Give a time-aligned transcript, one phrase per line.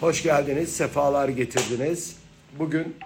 [0.00, 2.22] Hoş geldiniz, sefalar getirdiniz.
[2.58, 2.96] Bugün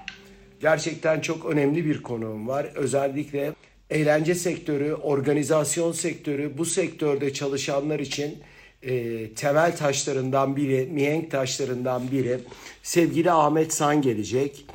[0.61, 2.65] gerçekten çok önemli bir konuğum var.
[2.75, 3.53] Özellikle
[3.91, 8.39] eğlence sektörü, organizasyon sektörü, bu sektörde çalışanlar için
[8.83, 12.41] e, temel taşlarından biri, mihenk taşlarından biri.
[12.83, 14.67] Sevgili Ahmet San gelecek.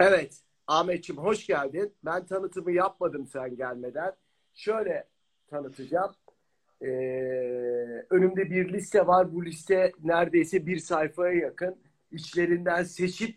[0.00, 1.94] Evet, Ahmetciğim hoş geldin.
[2.04, 4.12] Ben tanıtımı yapmadım sen gelmeden.
[4.54, 5.08] Şöyle
[5.50, 6.14] tanıtacağım.
[6.82, 6.86] Ee,
[8.10, 9.34] önümde bir liste var.
[9.34, 11.76] Bu liste neredeyse bir sayfaya yakın.
[12.10, 13.36] İçlerinden seçip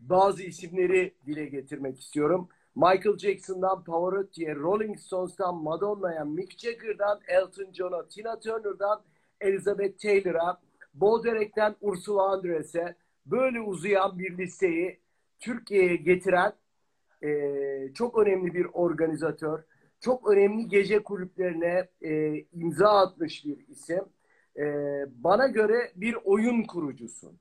[0.00, 2.48] bazı isimleri dile getirmek istiyorum.
[2.74, 9.02] Michael Jackson'dan Pavarotti'ye, Rolling Stones'tan Madonna'ya, Mick Jagger'dan Elton John'a, Tina Turner'dan
[9.40, 10.60] Elizabeth Taylor'a,
[10.94, 12.94] Bo Derek'ten Ursula Andres'e
[13.26, 15.00] böyle uzayan bir listeyi
[15.40, 16.52] Türkiye'ye getiren
[17.22, 19.60] e, çok önemli bir organizatör,
[20.02, 24.04] çok önemli gece kulüplerine e, imza atmış bir isim.
[24.56, 24.64] E,
[25.24, 27.38] bana göre bir oyun kurucusun.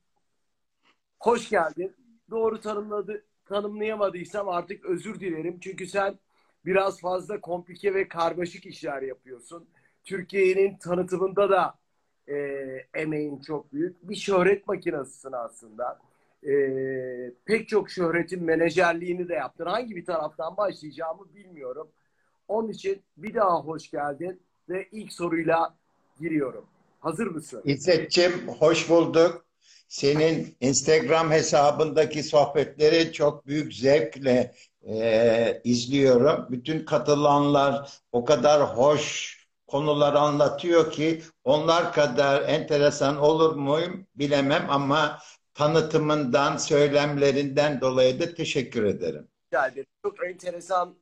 [1.20, 1.96] Hoş geldin.
[2.30, 5.60] Doğru tanımladı, tanımlayamadıysam artık özür dilerim.
[5.60, 6.20] Çünkü sen
[6.66, 9.70] biraz fazla komplike ve karmaşık işler yapıyorsun.
[10.04, 11.80] Türkiye'nin tanıtımında da
[12.28, 12.36] e,
[12.94, 14.10] emeğin çok büyük.
[14.10, 16.00] Bir şöhret makinasısın aslında.
[16.44, 16.52] E,
[17.46, 19.66] pek çok şöhretin menajerliğini de yaptın.
[19.66, 21.92] Hangi bir taraftan başlayacağımı bilmiyorum.
[22.52, 25.76] Onun için bir daha hoş geldin ve ilk soruyla
[26.20, 26.66] giriyorum.
[27.00, 27.62] Hazır mısın?
[27.66, 29.46] İzzet'ciğim hoş bulduk.
[29.88, 34.54] Senin Instagram hesabındaki sohbetleri çok büyük zevkle
[34.88, 36.48] e, izliyorum.
[36.50, 45.20] Bütün katılanlar o kadar hoş konular anlatıyor ki onlar kadar enteresan olur muyum bilemem ama
[45.54, 49.28] tanıtımından, söylemlerinden dolayı da teşekkür ederim.
[49.54, 50.96] Rica Çok enteresan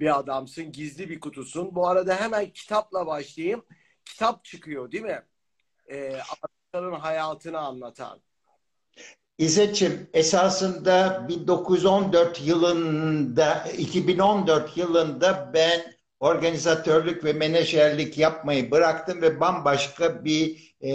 [0.00, 1.74] bir adamsın, gizli bir kutusun.
[1.74, 3.64] Bu arada hemen kitapla başlayayım.
[4.04, 5.22] Kitap çıkıyor değil mi?
[5.88, 6.20] Ee,
[6.72, 8.20] Amerika'nın hayatını anlatan.
[9.38, 20.74] İzzet'ciğim esasında 1914 yılında, 2014 yılında ben organizatörlük ve menajerlik yapmayı bıraktım ve bambaşka bir
[20.80, 20.92] e,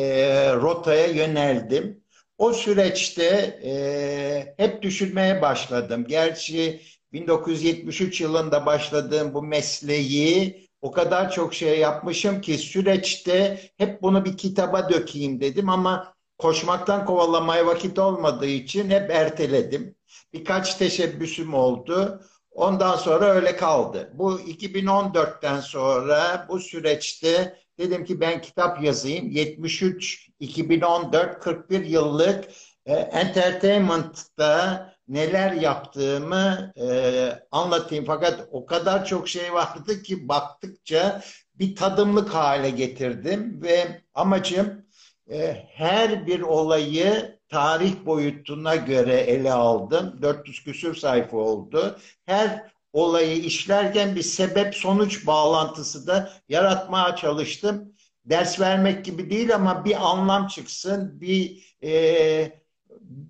[0.53, 2.03] rotaya yöneldim.
[2.37, 3.25] O süreçte
[3.63, 6.05] e, hep düşünmeye başladım.
[6.07, 6.81] Gerçi
[7.13, 14.37] 1973 yılında başladığım bu mesleği o kadar çok şey yapmışım ki süreçte hep bunu bir
[14.37, 19.95] kitaba dökeyim dedim ama koşmaktan kovalamaya vakit olmadığı için hep erteledim.
[20.33, 22.21] Birkaç teşebbüsüm oldu.
[22.51, 24.11] Ondan sonra öyle kaldı.
[24.13, 29.29] Bu 2014'ten sonra bu süreçte dedim ki ben kitap yazayım.
[29.29, 32.45] 73, 2014, 41 yıllık
[32.85, 38.05] e, entertainment'ta neler yaptığımı e, anlatayım.
[38.05, 41.21] Fakat o kadar çok şey vardı ki baktıkça
[41.55, 44.85] bir tadımlık hale getirdim ve amacım
[45.31, 50.19] e, her bir olayı tarih boyutuna göre ele aldım.
[50.21, 51.97] 400 küsür sayfa oldu.
[52.25, 57.93] Her olayı işlerken bir sebep sonuç bağlantısı da yaratmaya çalıştım.
[58.25, 62.62] Ders vermek gibi değil ama bir anlam çıksın, bir e,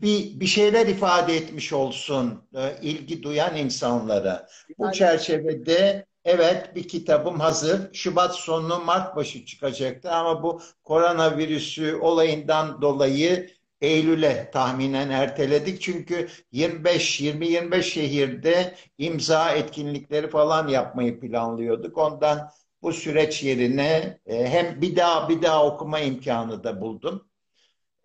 [0.01, 4.47] bir, bir şeyler ifade etmiş olsun e, ilgi duyan insanlara.
[4.77, 7.93] Bu çerçevede evet bir kitabım hazır.
[7.93, 13.49] Şubat sonu Mart başı çıkacaktı ama bu koronavirüsü olayından dolayı
[13.81, 15.81] Eylül'e tahminen erteledik.
[15.81, 21.97] Çünkü 25 20-25 şehirde imza etkinlikleri falan yapmayı planlıyorduk.
[21.97, 22.49] Ondan
[22.81, 27.27] bu süreç yerine e, hem bir daha bir daha okuma imkanı da buldum.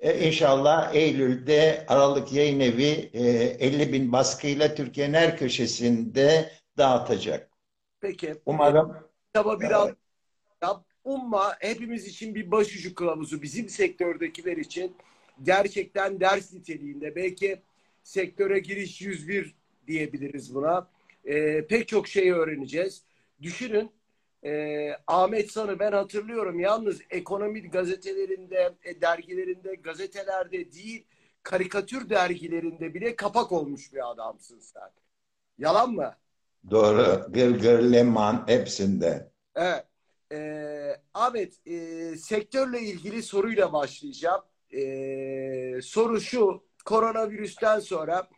[0.01, 7.51] E, inşallah Eylül'de Aralık Yayın Evi e, 50 bin baskıyla Türkiye'nin her köşesinde dağıtacak.
[8.01, 8.35] Peki.
[8.47, 8.97] Umarım.
[9.27, 9.89] Kitaba biraz
[10.63, 10.77] evet.
[11.05, 13.43] umma hepimiz için bir başucu kılavuzu.
[13.43, 14.97] Bizim sektördekiler için
[15.43, 17.17] gerçekten ders niteliğinde.
[17.17, 17.63] Belki
[18.03, 19.55] sektöre giriş 101
[19.87, 20.89] diyebiliriz buna.
[21.25, 23.03] E, pek çok şey öğreneceğiz.
[23.43, 23.91] Düşünün
[24.45, 26.61] e, Ahmet San'ı ben hatırlıyorum.
[26.61, 31.07] Yalnız ekonomi gazetelerinde, e, dergilerinde, gazetelerde değil,
[31.43, 34.91] karikatür dergilerinde bile kapak olmuş bir adamsın sen.
[35.59, 36.15] Yalan mı?
[36.71, 37.27] Doğru.
[37.29, 39.31] Gırgır, Leman hepsinde.
[39.55, 39.85] Evet.
[40.33, 44.43] E, Ahmet, e, sektörle ilgili soruyla başlayacağım.
[44.71, 48.29] E, soru şu, koronavirüsten sonra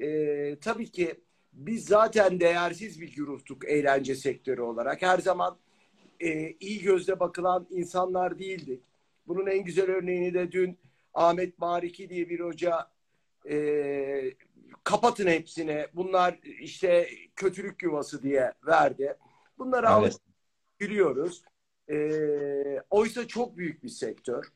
[0.00, 1.20] e, tabii ki
[1.58, 5.02] biz zaten değersiz bir güruhtuk eğlence sektörü olarak.
[5.02, 5.58] Her zaman
[6.20, 8.82] e, iyi gözle bakılan insanlar değildik.
[9.26, 10.78] Bunun en güzel örneğini de dün
[11.14, 12.90] Ahmet Mariki diye bir hoca
[13.50, 14.34] e,
[14.84, 15.86] kapatın hepsini.
[15.94, 19.16] Bunlar işte kötülük yuvası diye verdi.
[19.58, 20.18] Bunları evet.
[20.78, 21.42] gülüyoruz.
[21.90, 21.98] E,
[22.90, 24.48] oysa çok büyük bir sektör.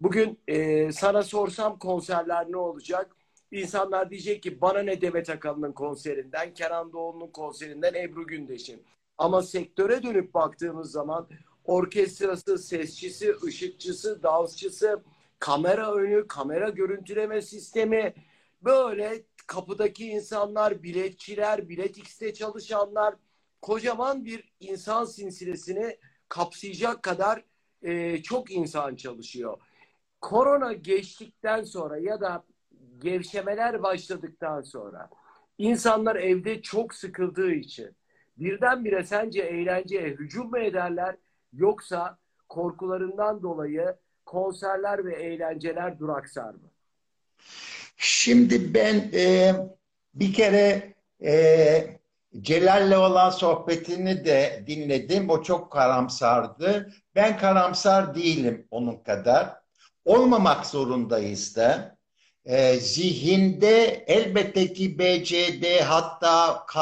[0.00, 3.16] Bugün e, sana sorsam konserler ne olacak?
[3.56, 8.82] İnsanlar diyecek ki bana ne Demet Akalın'ın konserinden, Kenan Doğulu'nun konserinden, Ebru Gündeş'in.
[9.18, 11.28] Ama sektöre dönüp baktığımız zaman
[11.64, 15.02] orkestrası, sesçisi, ışıkçısı, dansçısı,
[15.38, 18.14] kamera önü, kamera görüntüleme sistemi,
[18.62, 23.14] böyle kapıdaki insanlar, biletçiler, Bilet X'te çalışanlar,
[23.62, 25.98] kocaman bir insan sinsilesini
[26.28, 27.44] kapsayacak kadar
[27.82, 29.58] e, çok insan çalışıyor.
[30.20, 32.44] Korona geçtikten sonra ya da
[32.98, 35.10] gevşemeler başladıktan sonra
[35.58, 37.96] insanlar evde çok sıkıldığı için
[38.36, 41.16] birdenbire sence eğlenceye hücum mu ederler
[41.52, 43.96] yoksa korkularından dolayı
[44.26, 46.70] konserler ve eğlenceler duraksar mı?
[47.96, 49.54] Şimdi ben e,
[50.14, 50.94] bir kere
[51.24, 51.96] e,
[52.40, 55.30] Celal'le olan sohbetini de dinledim.
[55.30, 56.92] O çok karamsardı.
[57.14, 59.56] Ben karamsar değilim onun kadar.
[60.04, 61.95] Olmamak zorundayız da.
[62.46, 66.80] E, zihinde elbette ki BCD hatta K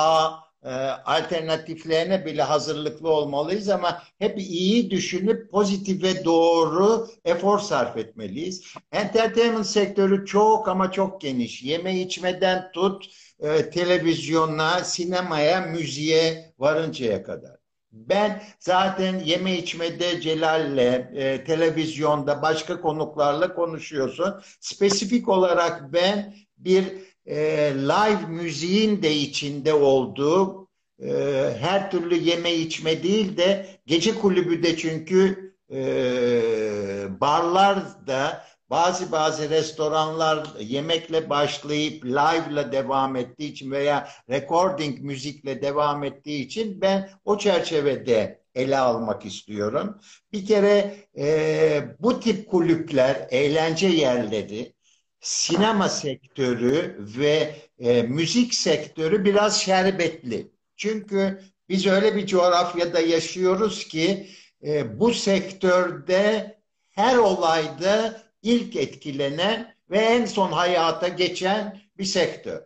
[0.65, 0.69] e,
[1.05, 8.65] alternatiflerine bile hazırlıklı olmalıyız ama hep iyi düşünüp pozitife doğru efor sarf etmeliyiz.
[8.93, 11.63] Entertainment sektörü çok ama çok geniş.
[11.63, 13.07] Yeme içmeden tut
[13.41, 17.64] e, televizyona, sinemaya, müziğe varıncaya kadar.
[17.95, 24.35] Ben zaten yeme içmede Celal'le, e, televizyonda başka konuklarla konuşuyorsun.
[24.61, 26.85] Spesifik olarak ben bir
[27.27, 27.37] e,
[27.75, 30.69] live müziğin de içinde olduğu
[31.03, 31.11] e,
[31.61, 35.81] her türlü yeme içme değil de gece kulübü de çünkü e,
[37.21, 46.05] barlar da bazı bazı restoranlar yemekle başlayıp live'la devam ettiği için veya recording müzikle devam
[46.05, 50.01] ettiği için ben o çerçevede ele almak istiyorum.
[50.33, 54.75] Bir kere e, bu tip kulüpler, eğlence yerleri,
[55.21, 60.53] sinema sektörü ve e, müzik sektörü biraz şerbetli.
[60.77, 64.29] Çünkü biz öyle bir coğrafyada yaşıyoruz ki
[64.65, 66.55] e, bu sektörde
[66.91, 72.63] her olayda ilk etkilenen ve en son hayata geçen bir sektör.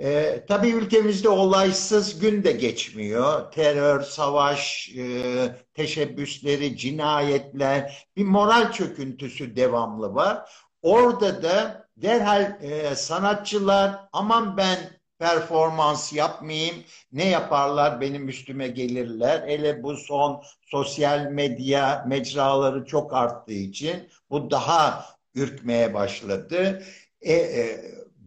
[0.00, 3.52] E, tabii ülkemizde olaysız gün de geçmiyor.
[3.52, 10.50] Terör, savaş, e, teşebbüsleri, cinayetler, bir moral çöküntüsü devamlı var.
[10.82, 14.78] Orada da derhal e, sanatçılar aman ben
[15.18, 16.76] performans yapmayayım,
[17.12, 19.48] ne yaparlar benim üstüme gelirler.
[19.48, 26.82] Hele bu son sosyal medya mecraları çok arttığı için bu daha ürkmeye başladı.
[27.20, 27.84] E, e,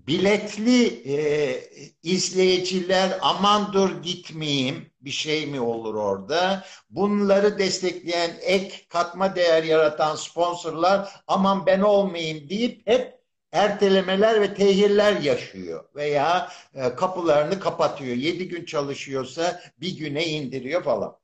[0.08, 1.60] biletli e,
[2.04, 6.64] izleyiciler aman dur gitmeyeyim bir şey mi olur orada?
[6.90, 13.19] Bunları destekleyen ek katma değer yaratan sponsorlar aman ben olmayayım deyip hep
[13.52, 18.16] ertelemeler ve tehirler yaşıyor veya e, kapılarını kapatıyor.
[18.16, 21.20] Yedi gün çalışıyorsa bir güne indiriyor falan.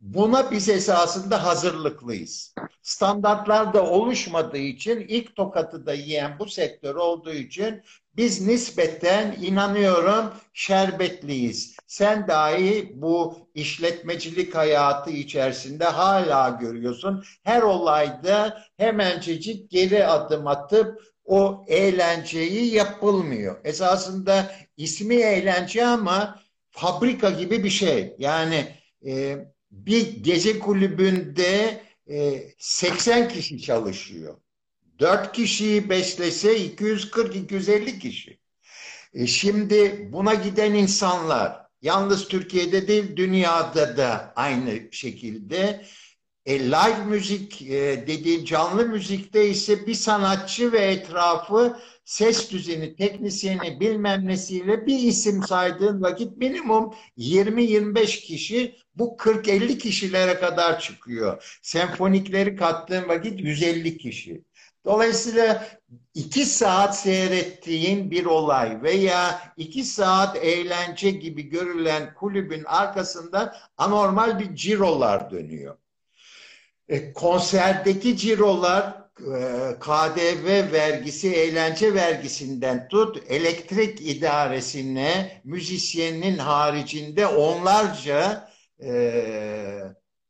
[0.00, 2.54] Buna biz esasında hazırlıklıyız.
[2.82, 7.82] Standartlar da oluşmadığı için ilk tokatı da yiyen bu sektör olduğu için
[8.16, 11.76] biz nispeten inanıyorum şerbetliyiz.
[11.86, 17.24] Sen dahi bu işletmecilik hayatı içerisinde hala görüyorsun.
[17.42, 23.56] Her olayda hemencecik geri adım atıp o eğlenceyi yapılmıyor.
[23.64, 28.14] Esasında ismi eğlence ama fabrika gibi bir şey.
[28.18, 28.74] Yani
[29.06, 29.38] e,
[29.70, 34.36] bir gece kulübünde e, 80 kişi çalışıyor.
[34.98, 38.38] 4 kişiyi beslese 240-250 kişi.
[39.14, 45.84] E şimdi buna giden insanlar yalnız Türkiye'de değil dünyada da aynı şekilde
[46.46, 53.80] e, live müzik e, dediğin canlı müzikte ise bir sanatçı ve etrafı ses düzeni, teknisyeni
[53.80, 61.58] bilmem nesiyle bir isim saydığın vakit minimum 20-25 kişi bu 40-50 kişilere kadar çıkıyor.
[61.62, 64.44] Senfonikleri kattığın vakit 150 kişi.
[64.84, 65.68] Dolayısıyla
[66.14, 74.54] iki saat seyrettiğin bir olay veya iki saat eğlence gibi görülen kulübün arkasında anormal bir
[74.54, 75.76] cirolar dönüyor.
[76.92, 79.40] E, konserdeki cirolar e,
[79.80, 88.48] KDV vergisi, eğlence vergisinden tut, elektrik idaresine, müzisyenin haricinde onlarca
[88.82, 88.92] e,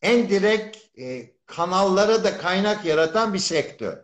[0.03, 3.99] en direkt e, kanallara da kaynak yaratan bir sektör.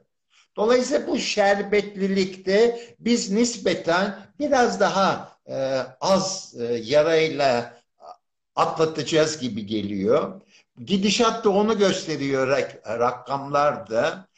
[0.57, 5.55] Dolayısıyla bu şerbetlilikte biz nispeten biraz daha e,
[6.01, 7.79] az e, yarayla
[8.57, 10.41] atlatacağız gibi geliyor.
[10.85, 14.29] Gidişat da onu gösteriyor rak rakamlar da.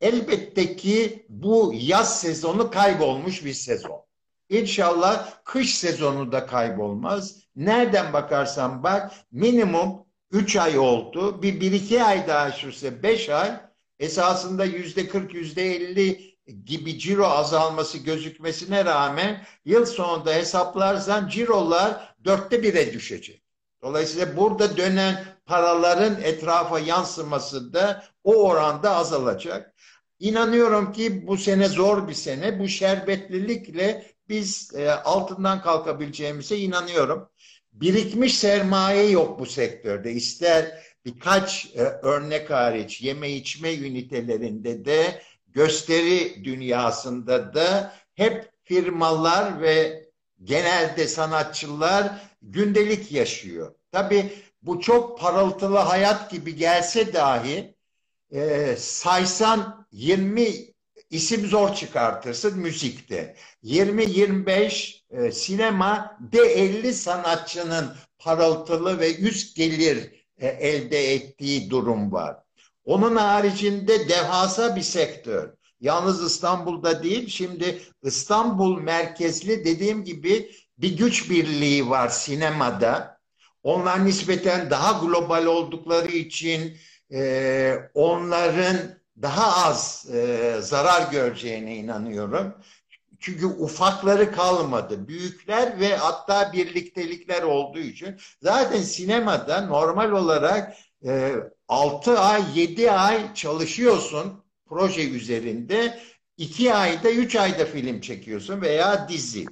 [0.00, 4.04] Elbette ki bu yaz sezonu kaybolmuş bir sezon.
[4.48, 7.36] İnşallah kış sezonu da kaybolmaz.
[7.56, 11.42] Nereden bakarsan bak minimum 3 ay oldu.
[11.42, 13.50] Bir, bir iki ay daha sürse 5 ay
[13.98, 16.30] esasında yüzde 40 yüzde 50
[16.64, 23.42] gibi ciro azalması gözükmesine rağmen yıl sonunda hesaplarsan cirolar dörtte bire düşecek.
[23.82, 29.74] Dolayısıyla burada dönen paraların etrafa yansıması da o oranda azalacak.
[30.18, 32.58] İnanıyorum ki bu sene zor bir sene.
[32.58, 37.28] Bu şerbetlilikle biz e, altından kalkabileceğimize inanıyorum.
[37.72, 40.12] Birikmiş sermaye yok bu sektörde.
[40.12, 50.04] İster birkaç e, örnek hariç yeme içme ünitelerinde de gösteri dünyasında da hep firmalar ve
[50.44, 53.74] genelde sanatçılar gündelik yaşıyor.
[53.92, 57.74] Tabii bu çok parıltılı hayat gibi gelse dahi
[58.32, 60.70] e, saysan 20
[61.10, 63.36] isim zor çıkartırsın müzikte.
[63.64, 72.36] 20-25 e, sinema de 50 sanatçının parıltılı ve üst gelir e, elde ettiği durum var.
[72.84, 75.54] Onun haricinde devasa bir sektör.
[75.80, 83.19] Yalnız İstanbul'da değil, şimdi İstanbul merkezli dediğim gibi bir güç birliği var sinemada.
[83.62, 86.76] Onlar nispeten daha global oldukları için
[87.12, 88.76] e, onların
[89.22, 92.54] daha az e, zarar göreceğine inanıyorum.
[93.20, 95.08] Çünkü ufakları kalmadı.
[95.08, 98.16] Büyükler ve hatta birliktelikler olduğu için.
[98.42, 100.76] Zaten sinemada normal olarak
[101.06, 101.34] e,
[101.68, 106.00] 6 ay, 7 ay çalışıyorsun proje üzerinde.
[106.36, 109.46] 2 ayda, 3 ayda film çekiyorsun veya dizi.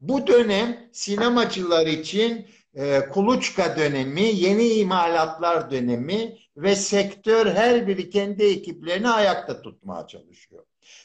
[0.00, 8.44] Bu dönem sinemacılar için e, kuluçka dönemi, yeni imalatlar dönemi ve sektör her biri kendi
[8.44, 10.64] ekiplerini ayakta tutmaya çalışıyor.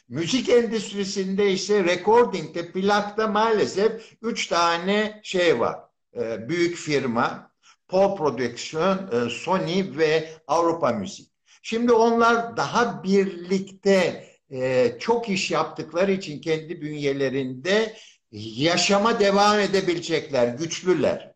[0.10, 5.80] Müzik endüstrisinde ise recording'de, plakta maalesef üç tane şey var.
[6.16, 7.52] E, büyük firma,
[7.88, 11.30] Paul Production, e, Sony ve Avrupa Müzik.
[11.62, 14.26] Şimdi onlar daha birlikte
[15.00, 17.96] çok iş yaptıkları için kendi bünyelerinde
[18.32, 21.34] yaşama devam edebilecekler, güçlüler.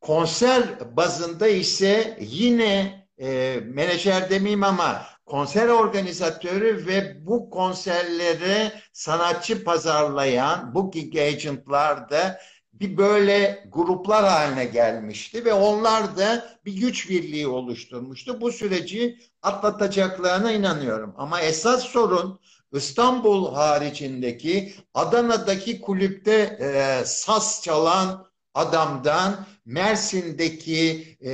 [0.00, 10.74] Konser bazında ise yine e, menajer demeyeyim ama konser organizatörü ve bu konserlere sanatçı pazarlayan
[10.74, 12.40] booking agentlar da
[12.72, 18.40] bir böyle gruplar haline gelmişti ve onlar da bir güç birliği oluşturmuştu.
[18.40, 21.14] Bu süreci atlatacaklarına inanıyorum.
[21.16, 22.40] Ama esas sorun
[22.72, 31.30] İstanbul haricindeki Adana'daki kulüpte e, saz çalan adamdan Mersin'deki, e,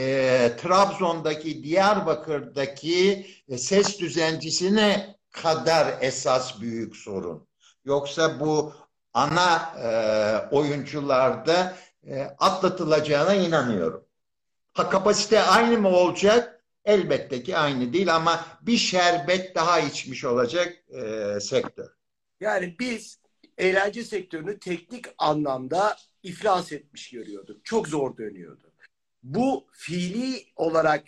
[0.62, 7.48] Trabzon'daki, Diyarbakır'daki e, ses düzencisine kadar esas büyük sorun.
[7.84, 8.72] Yoksa bu
[9.12, 9.88] ana e,
[10.54, 11.76] oyuncularda
[12.06, 14.04] e, atlatılacağına inanıyorum.
[14.72, 16.64] Ha kapasite aynı mı olacak?
[16.84, 21.88] Elbette ki aynı değil ama bir şerbet daha içmiş olacak e, sektör.
[22.40, 23.18] Yani biz
[23.58, 27.64] eğlence sektörünü teknik anlamda iflas etmiş görüyorduk.
[27.64, 28.72] Çok zor dönüyordu.
[29.22, 31.04] Bu fiili olarak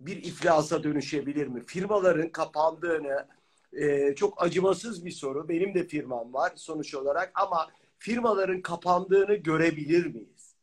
[0.00, 1.62] bir iflasa dönüşebilir mi?
[1.66, 3.26] Firmaların kapandığını
[3.72, 5.48] e, çok acımasız bir soru.
[5.48, 10.54] Benim de firmam var sonuç olarak ama firmaların kapandığını görebilir miyiz?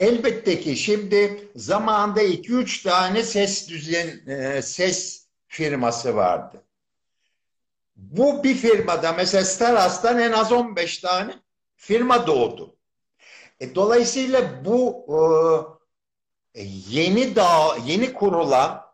[0.00, 6.62] Elbette ki şimdi zamanda 2-3 tane ses düzen e, ses firması vardı.
[7.96, 11.34] Bu bir firmada mesela Staras'tan en az 15 tane
[11.76, 12.75] firma doğdu.
[13.60, 15.06] E, dolayısıyla bu
[16.54, 18.86] e, yeni dağ, yeni kurulan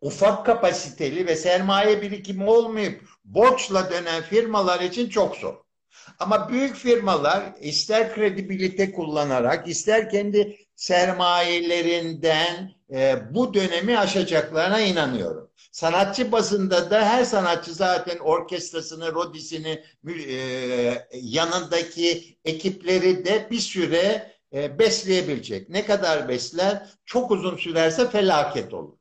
[0.00, 5.54] ufak kapasiteli ve sermaye birikimi olmayıp borçla dönen firmalar için çok zor.
[6.18, 15.50] Ama büyük firmalar ister kredibilite kullanarak ister kendi sermayelerinden e, bu dönemi aşacaklarına inanıyorum.
[15.74, 24.78] Sanatçı bazında da her sanatçı zaten orkestrasını, rodisini, e, yanındaki ekipleri de bir süre e,
[24.78, 25.68] besleyebilecek.
[25.68, 26.86] Ne kadar besler?
[27.04, 28.96] Çok uzun sürerse felaket olur.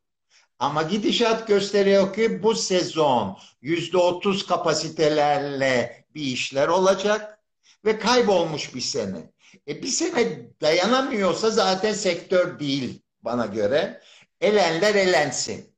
[0.59, 7.39] Ama gidişat gösteriyor ki bu sezon yüzde otuz kapasitelerle bir işler olacak
[7.85, 9.31] ve kaybolmuş bir sene.
[9.67, 14.01] E bir sene dayanamıyorsa zaten sektör değil bana göre.
[14.41, 15.72] Elenler elensin.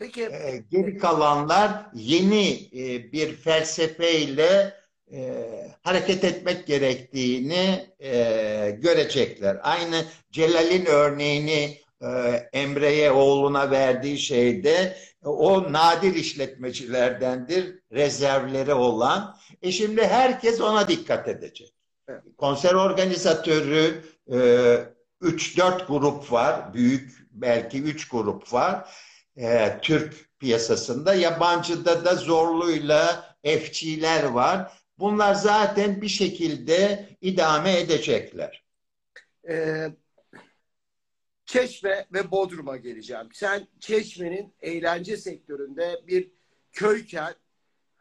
[0.00, 0.22] Peki.
[0.22, 4.74] E, geri kalanlar yeni e, bir felsefeyle
[5.12, 5.46] e,
[5.82, 9.58] hareket etmek gerektiğini e, görecekler.
[9.62, 12.08] Aynı Celal'in örneğini e,
[12.52, 19.36] Emre'ye oğluna verdiği şeyde o nadir işletmecilerdendir rezervleri olan.
[19.62, 21.74] E şimdi herkes ona dikkat edecek.
[22.08, 22.22] Evet.
[22.38, 24.36] Konser organizatörü e,
[25.22, 26.74] 3-4 grup var.
[26.74, 28.88] Büyük belki 3 grup var.
[29.40, 31.14] E, Türk piyasasında.
[31.14, 34.72] Yabancıda da zorluyla F'çiler var.
[34.98, 38.64] Bunlar zaten bir şekilde idame edecekler.
[39.48, 39.88] Ee,
[41.44, 43.28] Çeşme ve Bodrum'a geleceğim.
[43.32, 46.30] Sen Çeşme'nin eğlence sektöründe bir
[46.72, 47.34] köyken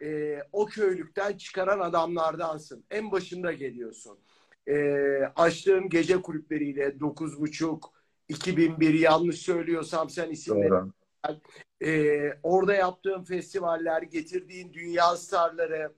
[0.02, 2.86] e, o köylükten çıkaran adamlardansın.
[2.92, 4.20] En başında geliyorsun.
[4.68, 4.76] E,
[5.36, 7.80] açtığın gece kulüpleriyle 9.30
[8.28, 10.92] 2001 yanlış söylüyorsam sen isimleri Doğru.
[11.86, 15.94] E, orada yaptığın festivaller, getirdiğin dünya starları,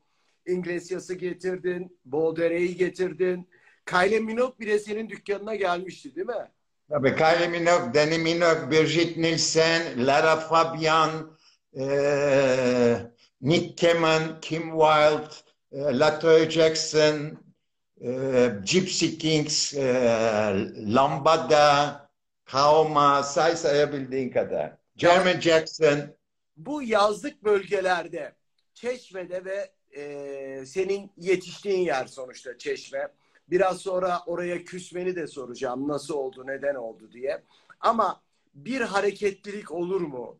[0.48, 3.50] Inglesias'ı getirdin, Baudere'yi getirdin.
[3.86, 6.52] Kylie Minogue bile senin dükkanına gelmişti değil mi?
[6.90, 11.38] Tabii Kylie Minogue, Danny Minogue, Brigitte Nielsen, Lara Fabian,
[11.80, 11.86] e,
[13.42, 15.34] Nick Kamen, Kim Wilde,
[15.72, 17.38] e, Latoya Jackson,
[18.02, 18.10] e,
[18.64, 19.84] Gypsy Kings, e,
[20.96, 22.10] Lambada,
[22.46, 24.81] Kaoma, say sayabildiğin kadar.
[24.96, 26.00] Jeremy Jackson.
[26.58, 28.36] Bu yazlık bölgelerde,
[28.74, 33.08] Çeşme'de ve e, senin yetiştiğin yer sonuçta Çeşme.
[33.50, 35.88] Biraz sonra oraya küsmeni de soracağım.
[35.88, 37.44] Nasıl oldu, neden oldu diye.
[37.80, 38.22] Ama
[38.54, 40.40] bir hareketlilik olur mu?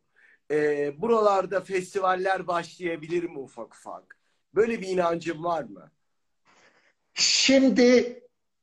[0.52, 4.18] E, buralarda festivaller başlayabilir mi ufak ufak?
[4.56, 5.92] Böyle bir inancın var mı?
[7.14, 8.20] Şimdi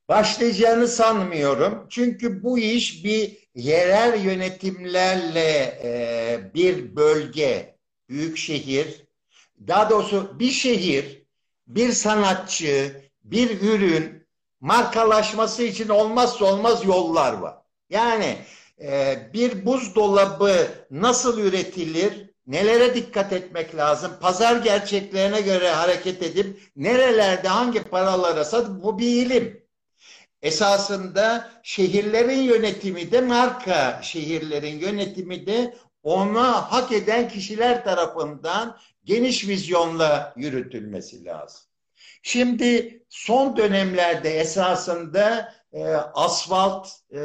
[0.09, 1.87] başlayacağını sanmıyorum.
[1.91, 9.07] Çünkü bu iş bir yerel yönetimlerle e, bir bölge, büyük şehir,
[9.67, 11.23] daha doğrusu bir şehir,
[11.67, 14.27] bir sanatçı, bir ürün
[14.61, 17.57] markalaşması için olmazsa olmaz yollar var.
[17.91, 18.39] Yani
[18.81, 27.49] e, bir buzdolabı nasıl üretilir, nelere dikkat etmek lazım, pazar gerçeklerine göre hareket edip nerelerde
[27.49, 29.68] hangi paralara satıp bu bir ilim.
[30.43, 40.35] Esasında şehirlerin yönetimi de marka şehirlerin yönetimi de ona hak eden kişiler tarafından geniş vizyonla
[40.37, 41.61] yürütülmesi lazım.
[42.23, 47.21] Şimdi son dönemlerde esasında e, asfalt e,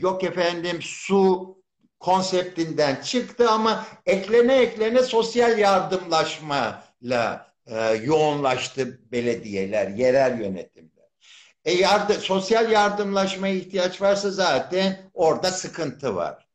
[0.00, 1.56] yok efendim su
[2.00, 10.85] konseptinden çıktı ama eklene eklene sosyal yardımlaşmayla e, yoğunlaştı belediyeler, yerel yönetimler.
[11.66, 16.46] E yardım, sosyal yardımlaşmaya ihtiyaç varsa zaten orada sıkıntı var.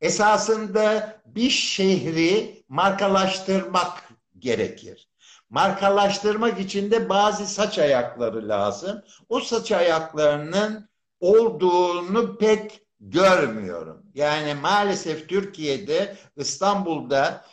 [0.00, 5.08] Esasında bir şehri markalaştırmak gerekir.
[5.50, 9.02] Markalaştırmak için de bazı saç ayakları lazım.
[9.28, 10.88] O saç ayaklarının
[11.20, 14.02] olduğunu pek görmüyorum.
[14.14, 17.44] Yani maalesef Türkiye'de, İstanbul'da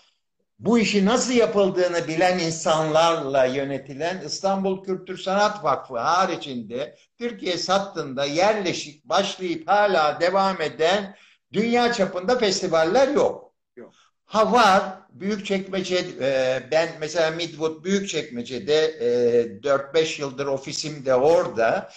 [0.64, 9.06] bu işi nasıl yapıldığını bilen insanlarla yönetilen İstanbul Kültür Sanat Vakfı haricinde Türkiye sattığında yerleşik
[9.06, 11.16] başlayıp hala devam eden
[11.54, 13.54] dünya çapında festivaller yok.
[13.76, 13.94] Yok.
[14.26, 14.84] Ha var.
[15.10, 21.90] Büyükçekmece e, ben mesela Midwood Büyükçekmece'de e, 4-5 yıldır ofisim de orada.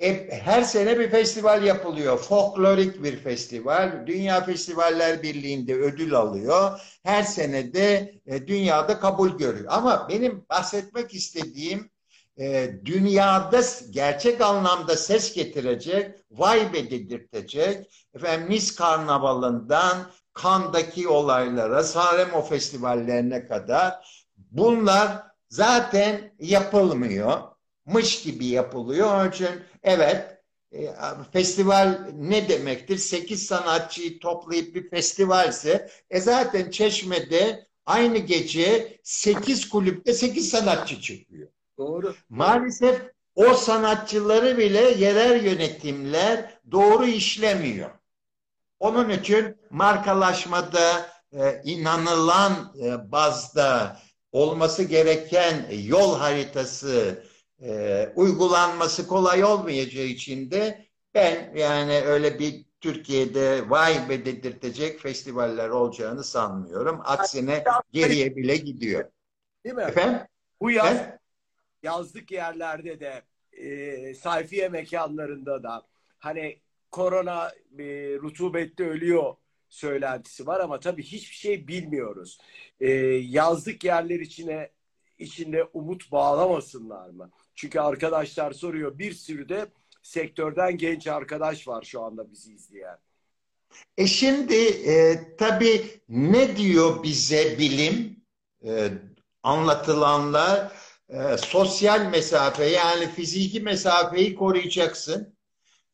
[0.00, 2.18] E, her sene bir festival yapılıyor.
[2.18, 4.06] Folklorik bir festival.
[4.06, 6.80] Dünya Festivaller Birliği'nde ödül alıyor.
[7.02, 9.66] Her sene de e, dünyada kabul görüyor.
[9.68, 11.90] Ama benim bahsetmek istediğim
[12.38, 20.10] e, dünyada gerçek anlamda ses getirecek, vay be dedirtecek, efendim Nice Karnavalı'ndan
[20.42, 23.94] Cannes'daki olaylara, Sanremo festivallerine kadar
[24.36, 27.55] bunlar zaten yapılmıyor.
[27.86, 29.14] Mış gibi yapılıyor.
[29.14, 29.48] Onun için
[29.82, 30.90] evet e,
[31.32, 32.98] festival ne demektir?
[32.98, 41.48] Sekiz sanatçıyı toplayıp bir festivalse e zaten Çeşme'de aynı gece sekiz kulüpte sekiz sanatçı çıkıyor.
[41.78, 42.14] Doğru.
[42.28, 43.02] Maalesef
[43.34, 47.90] o sanatçıları bile yerel yönetimler doğru işlemiyor.
[48.78, 54.00] Onun için markalaşmada e, inanılan e, bazda
[54.32, 57.22] olması gereken yol haritası
[57.62, 65.68] e, uygulanması kolay olmayacağı için de ben yani öyle bir Türkiye'de vay be dedirtecek festivaller
[65.68, 67.00] olacağını sanmıyorum.
[67.04, 69.10] Aksine geriye bile gidiyor.
[69.64, 69.82] Değil mi?
[69.82, 70.20] Efendim?
[70.60, 70.98] Bu yaz
[71.82, 75.86] yazlık yerlerde de e, sayfiye mekanlarında da
[76.18, 77.84] hani korona e,
[78.22, 79.34] rutubette ölüyor
[79.68, 82.38] söylentisi var ama tabii hiçbir şey bilmiyoruz.
[82.80, 84.70] E, yazlık yerler içine
[85.18, 87.30] içinde umut bağlamasınlar mı?
[87.56, 89.66] Çünkü arkadaşlar soruyor bir sürü de
[90.02, 92.98] sektörden genç arkadaş var şu anda bizi izleyen.
[93.98, 98.16] E şimdi e, tabii ne diyor bize bilim
[98.66, 98.88] e,
[99.42, 100.72] anlatılanlar
[101.08, 105.36] e, sosyal mesafe yani fiziki mesafeyi koruyacaksın,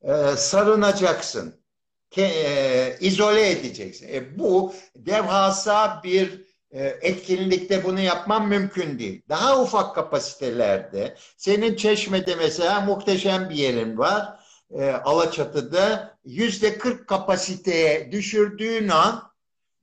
[0.02, 1.62] e, sarınacaksın,
[2.10, 4.08] ke, e, izole edeceksin.
[4.08, 9.22] E, bu devasa bir etkinlikte bunu yapman mümkün değil.
[9.28, 14.42] Daha ufak kapasitelerde, senin Çeşme'de mesela muhteşem bir yerin var
[14.78, 19.32] e, Alaçatı'da yüzde 40 kapasiteye düşürdüğün an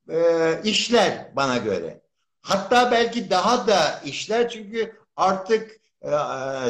[0.09, 0.19] e,
[0.63, 2.01] işler bana göre.
[2.41, 6.09] Hatta belki daha da işler çünkü artık e,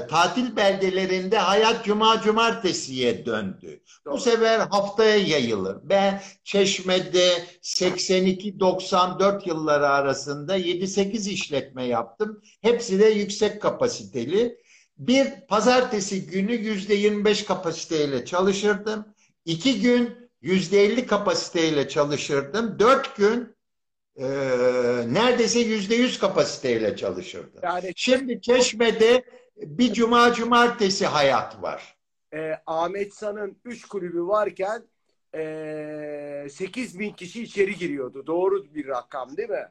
[0.09, 3.83] tatil beldelerinde hayat cuma cumartesiye döndü.
[4.05, 4.13] Doğru.
[4.13, 5.77] Bu sefer haftaya yayılır.
[5.83, 12.41] Ben Çeşme'de 82-94 yılları arasında 7-8 işletme yaptım.
[12.61, 14.57] Hepsi de yüksek kapasiteli.
[14.97, 19.05] Bir pazartesi günü yüzde 25 kapasiteyle çalışırdım.
[19.45, 22.79] İki gün yüzde 50 kapasiteyle çalışırdım.
[22.79, 23.55] Dört gün
[24.19, 24.27] e,
[25.13, 27.59] neredeyse yüzde yüz kapasiteyle çalışırdım.
[27.63, 29.23] Yani şimdi Çeşme'de
[29.57, 31.97] bir cuma cumartesi hayat var.
[32.33, 34.83] E, Ahmet San'ın üç kulübü varken
[35.35, 38.27] e, 8 bin kişi içeri giriyordu.
[38.27, 39.67] Doğru bir rakam değil mi?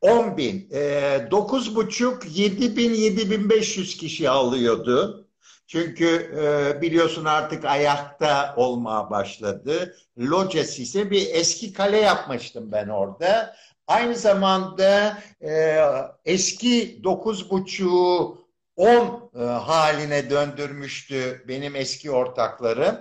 [0.00, 0.68] 10 bin.
[0.72, 1.28] E,
[1.76, 5.28] buçuk 7 bin 7500 kişi alıyordu.
[5.66, 9.96] Çünkü e, biliyorsun artık ayakta olmaya başladı.
[10.18, 13.56] Loces ise bir eski kale yapmıştım ben orada.
[13.88, 15.80] Aynı zamanda e,
[16.24, 18.38] eski dokuz buçuğu
[18.76, 22.96] 10 e, haline döndürmüştü benim eski ortaklarım.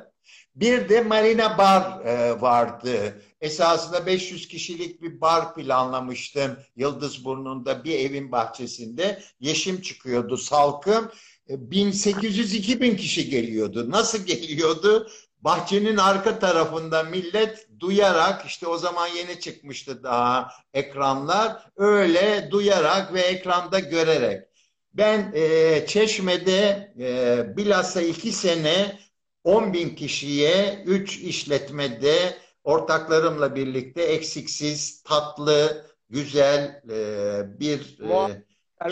[0.55, 3.21] Bir de Marina Bar e, vardı.
[3.41, 6.57] Esasında 500 kişilik bir bar planlamıştım.
[6.75, 9.21] Yıldızburnu'nda bir evin bahçesinde.
[9.39, 11.11] Yeşim çıkıyordu, salkım.
[11.49, 13.91] 1800-2000 e, kişi geliyordu.
[13.91, 15.09] Nasıl geliyordu?
[15.41, 21.69] Bahçenin arka tarafında millet duyarak işte o zaman yeni çıkmıştı daha ekranlar.
[21.75, 24.47] Öyle duyarak ve ekranda görerek.
[24.93, 28.99] Ben e, Çeşme'de e, bilhassa iki sene
[29.43, 37.99] 10 bin kişiye 3 işletmede ortaklarımla birlikte eksiksiz, tatlı, güzel e, bir...
[37.99, 38.43] E,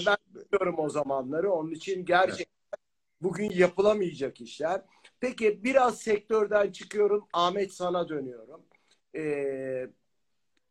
[0.06, 1.52] ben biliyorum o zamanları.
[1.52, 2.80] Onun için gerçekten
[3.22, 4.82] bugün yapılamayacak işler.
[5.26, 7.28] Peki biraz sektörden çıkıyorum.
[7.34, 8.62] Ahmet sana dönüyorum.
[9.16, 9.88] Ee,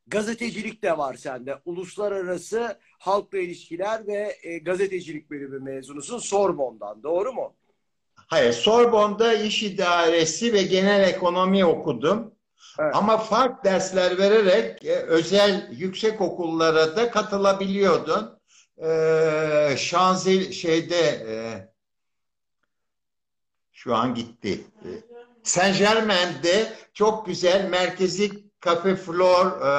[0.06, 1.58] gazetecilik de var sende.
[1.64, 7.02] Uluslararası halkla ilişkiler ve e, gazetecilik bölümü mezunusun Sorbon'dan.
[7.02, 7.54] Doğru mu?
[8.14, 12.34] Hayır, Sorbon'da iş idaresi ve genel ekonomi okudum.
[12.78, 12.96] Evet.
[12.96, 18.38] Ama fark dersler vererek e, özel yüksek okullara da katılabiliyordun.
[18.84, 21.34] Ee, Şanzil şeyde e,
[23.84, 24.64] şu an gitti.
[25.42, 28.30] Saint Germain'de çok güzel merkezi
[28.64, 29.72] Cafe Flor e,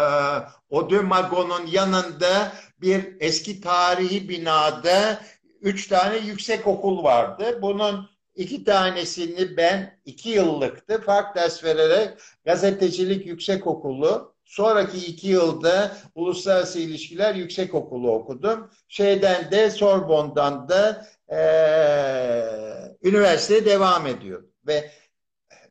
[0.70, 5.22] Ode Magon'un yanında bir eski tarihi binada
[5.62, 7.60] üç tane yüksek okul vardı.
[7.62, 12.10] Bunun İki tanesini ben iki yıllıktı fark ders vererek
[12.46, 18.70] gazetecilik yüksek okulu Sonraki iki yılda uluslararası ilişkiler yüksek okulu okudum.
[18.88, 21.38] Şeyden de Sorbon'dan da e,
[23.04, 24.50] üniversiteye devam ediyorum.
[24.68, 24.92] Ve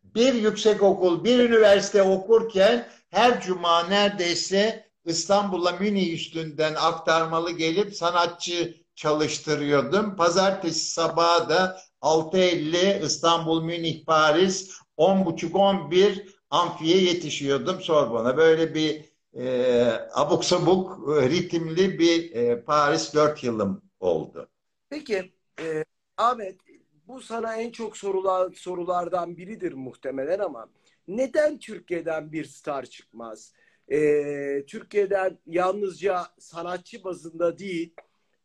[0.03, 8.75] bir yüksek okul, bir üniversite okurken her cuma neredeyse İstanbul'a Münih üstünden aktarmalı gelip sanatçı
[8.95, 10.17] çalıştırıyordum.
[10.17, 18.37] Pazartesi sabahı da 6.50 İstanbul, Münih, Paris 10.30-11 amfiye yetişiyordum Sorbon'a.
[18.37, 19.05] Böyle bir
[19.39, 24.49] e, abuk sabuk e, ritimli bir e, Paris 4 yılım oldu.
[24.91, 25.85] Peki e,
[26.17, 26.61] Ahmet
[27.07, 30.69] bu sana en çok sorulan sorulardan biridir muhtemelen ama
[31.09, 33.53] neden Türkiye'den bir star çıkmaz?
[33.89, 37.95] E, Türkiye'den yalnızca sanatçı bazında değil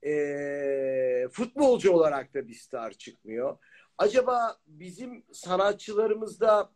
[0.06, 3.58] e, futbolcu olarak da bir star çıkmıyor.
[3.98, 6.72] Acaba bizim sanatçılarımızda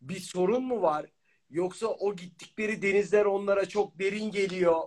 [0.00, 1.06] bir sorun mu var?
[1.50, 4.82] Yoksa o gittikleri denizler onlara çok derin geliyor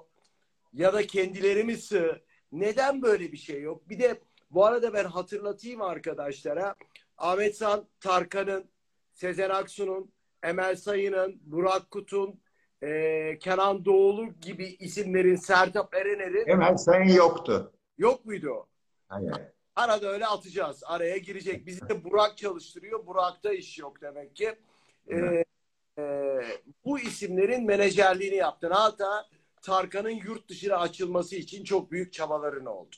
[0.74, 2.22] ya da kendileri mi sığ?
[2.52, 3.90] Neden böyle bir şey yok?
[3.90, 4.22] Bir de
[4.54, 6.76] bu arada ben hatırlatayım arkadaşlara.
[7.18, 8.66] Ahmet San Tarkan'ın,
[9.14, 10.12] Sezen Aksu'nun,
[10.44, 12.42] Emel Sayın'ın, Burak Kut'un,
[12.84, 17.74] e, Kenan Doğulu gibi isimlerin Sertap Erener'in Emel Sayın yoktu.
[17.98, 18.68] Yok muydu o?
[19.08, 19.34] Hayır.
[19.76, 20.84] Arada öyle atacağız.
[20.86, 21.66] Araya girecek.
[21.66, 23.06] Bizi de Burak çalıştırıyor.
[23.06, 24.56] Burak'ta iş yok demek ki.
[25.12, 25.44] Ee,
[25.98, 26.04] e,
[26.86, 28.72] bu isimlerin menajerliğini yaptın.
[28.72, 29.26] Hatta
[29.62, 32.96] Tarkan'ın yurt dışına açılması için çok büyük çabaların oldu.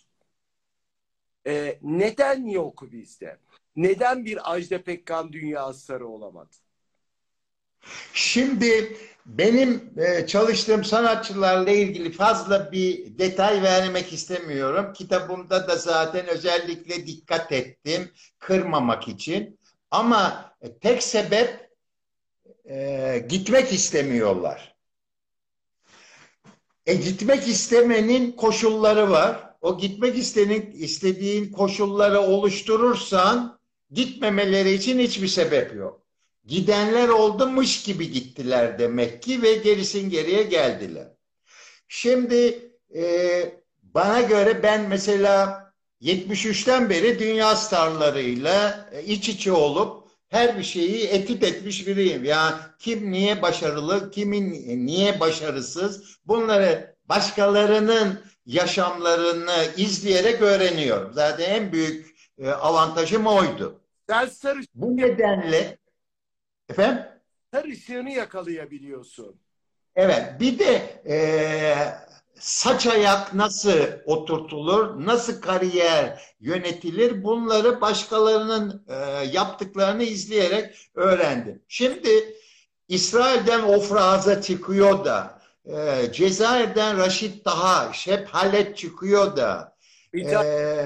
[1.47, 3.37] Ee, neden yok bizde?
[3.75, 6.55] Neden bir Ajda Pekkan dünya starı olamadı?
[8.13, 14.93] Şimdi benim e, çalıştığım sanatçılarla ilgili fazla bir detay vermek istemiyorum.
[14.93, 19.59] Kitabımda da zaten özellikle dikkat ettim kırmamak için.
[19.91, 21.69] Ama tek sebep
[22.69, 24.75] e, gitmek istemiyorlar.
[26.85, 29.52] E gitmek istemenin koşulları var.
[29.63, 33.59] O gitmek istenin, istediğin koşulları oluşturursan
[33.91, 36.01] gitmemeleri için hiçbir sebep yok.
[36.45, 41.07] Gidenler oldumış gibi gittiler demek ki ve gerisin geriye geldiler.
[41.87, 43.03] Şimdi e,
[43.83, 45.63] bana göre ben mesela
[46.01, 52.23] 73'ten beri dünya starlarıyla e, iç içe olup her bir şeyi etüt etmiş biriyim.
[52.23, 54.53] Ya kim niye başarılı, kimin
[54.85, 61.13] niye başarısız bunları başkalarının yaşamlarını izleyerek öğreniyorum.
[61.13, 63.81] Zaten en büyük e, avantajım oydu.
[64.09, 65.77] Sen sarı, Bu nedenle
[66.69, 67.03] efendim
[67.53, 69.35] sarı ışığını yakalayabiliyorsun.
[69.95, 71.17] Evet, bir de e,
[72.39, 78.95] saç ayak nasıl oturtulur, nasıl kariyer yönetilir bunları başkalarının e,
[79.31, 81.61] yaptıklarını izleyerek öğrendim.
[81.67, 82.09] Şimdi
[82.87, 89.75] İsrail'den Ofra çıkıyor da, e, Cezayir'den Raşit Taha, Şep Halet çıkıyor da,
[90.13, 90.83] İtalya,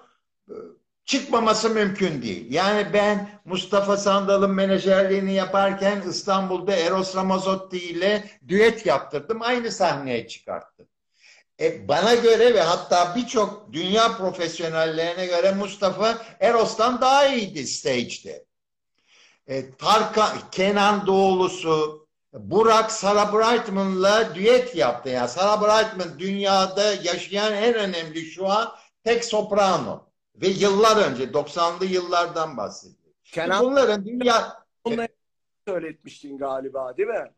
[1.05, 2.53] çıkmaması mümkün değil.
[2.53, 9.43] Yani ben Mustafa Sandal'ın menajerliğini yaparken İstanbul'da Eros Ramazzotti ile düet yaptırdım.
[9.43, 10.87] Aynı sahneye çıkarttım.
[11.63, 18.45] E, bana göre ve hatta birçok dünya profesyonellerine göre Mustafa Eros'tan daha iyiydi stage'de.
[19.47, 25.09] E, Tarkan, Kenan Doğulusu, Burak Sarah Brightman'la düet yaptı.
[25.09, 28.73] Yani Sarah Brightman dünyada yaşayan en önemli şu an
[29.05, 30.07] tek soprano.
[30.35, 33.15] Ve yıllar önce 90'lı yıllardan bahsediyor.
[33.25, 34.65] Kenan Bunların dünya...
[34.85, 35.09] Madonna'ya
[35.69, 37.31] söyletmiştin galiba değil mi?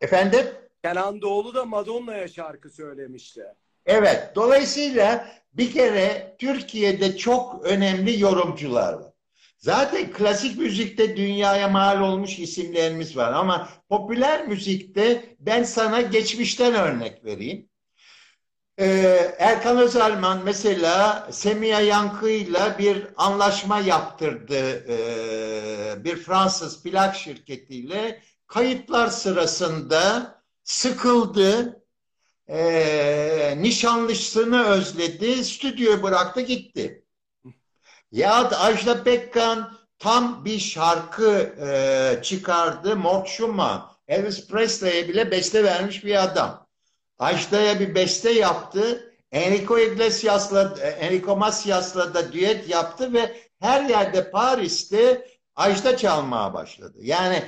[0.00, 0.46] Efendim?
[0.82, 3.44] Kenan Doğulu da Madonna'ya şarkı söylemişti.
[3.86, 4.32] Evet.
[4.34, 9.12] Dolayısıyla bir kere Türkiye'de çok önemli yorumcular var.
[9.58, 17.24] Zaten klasik müzikte dünyaya mal olmuş isimlerimiz var ama popüler müzikte ben sana geçmişten örnek
[17.24, 17.68] vereyim.
[18.78, 28.22] Ee, Erkan Özalman mesela Semiha Yankı'yla bir anlaşma yaptırdı ee, bir Fransız plak şirketiyle.
[28.46, 31.83] Kayıtlar sırasında sıkıldı,
[32.48, 37.04] ee, nişanlısını özledi, stüdyoyu bıraktı gitti.
[38.12, 46.04] Ya Ajda Pekkan tam bir şarkı e, çıkardı, Mort Schumann, Elvis Presley'e bile beste vermiş
[46.04, 46.66] bir adam.
[47.18, 49.10] Ajda'ya bir beste yaptı.
[49.32, 56.98] Enrico Iglesias'la, Enrico Macias'la da düet yaptı ve her yerde Paris'te Ajda çalmaya başladı.
[57.00, 57.42] Yani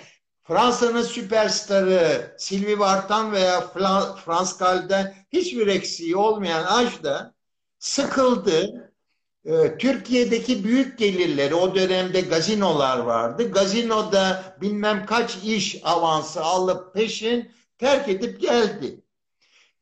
[0.46, 3.60] Fransa'nın süperstarı Sylvie Vartan veya
[4.24, 7.34] Frans Gal'den hiçbir eksiği olmayan Ajda
[7.78, 8.92] sıkıldı.
[9.44, 13.50] Ee, Türkiye'deki büyük gelirleri o dönemde gazinolar vardı.
[13.50, 19.00] Gazinoda bilmem kaç iş avansı alıp peşin terk edip geldi.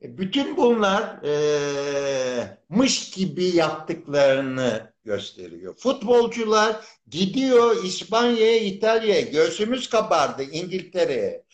[0.03, 5.75] E, bütün bunlar e, mış gibi yaptıklarını gösteriyor.
[5.75, 6.77] Futbolcular
[7.11, 11.45] gidiyor İspanya'ya, İtalya'ya, göğsümüz kabardı İngiltere'ye.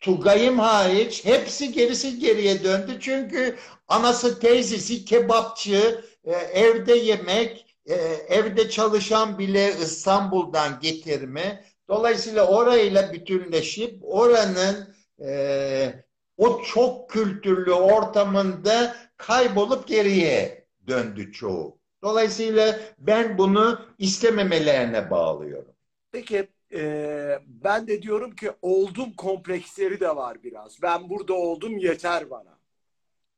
[0.00, 2.96] Tugay'ım hariç hepsi gerisi geriye döndü.
[3.00, 3.56] Çünkü
[3.88, 7.94] anası teyzesi kebapçı, e, evde yemek, e,
[8.28, 11.64] evde çalışan bile İstanbul'dan getirme.
[11.88, 14.94] Dolayısıyla orayla bütünleşip oranın
[15.24, 16.04] e,
[16.36, 21.79] o çok kültürlü ortamında kaybolup geriye döndü çoğu.
[22.02, 25.74] Dolayısıyla ben bunu istememelerine bağlıyorum.
[26.12, 30.82] Peki e, ben de diyorum ki oldum kompleksleri de var biraz.
[30.82, 32.60] Ben burada oldum yeter bana.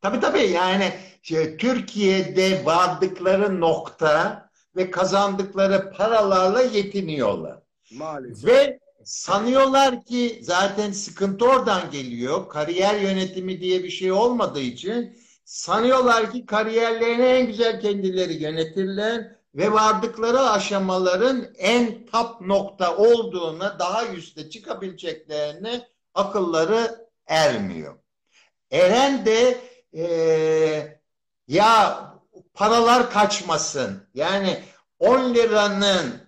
[0.02, 7.58] Tabii tabii yani şey, Türkiye'de vardıkları nokta ve kazandıkları paralarla yetiniyorlar.
[7.92, 8.46] Maalesef.
[8.46, 12.48] Ve sanıyorlar ki zaten sıkıntı oradan geliyor.
[12.48, 19.72] Kariyer yönetimi diye bir şey olmadığı için sanıyorlar ki kariyerlerini en güzel kendileri yönetirler ve
[19.72, 27.94] vardıkları aşamaların en top nokta olduğuna, daha üstte çıkabileceklerine akılları ermiyor.
[28.70, 29.60] Eren de
[29.94, 30.98] e,
[31.48, 32.04] ya
[32.54, 34.08] paralar kaçmasın.
[34.14, 34.62] Yani
[34.98, 36.20] 10 liranın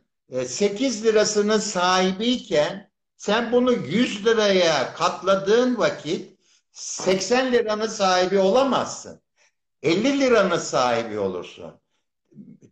[0.46, 6.33] 8 e, lirasının sahibiyken sen bunu 100 liraya katladığın vakit
[6.74, 9.20] 80 liranın sahibi olamazsın.
[9.82, 11.80] 50 liranın sahibi olursun.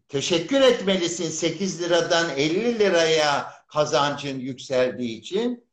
[0.08, 5.64] teşekkür etmelisin 8 liradan 50 liraya kazancın yükseldiği için.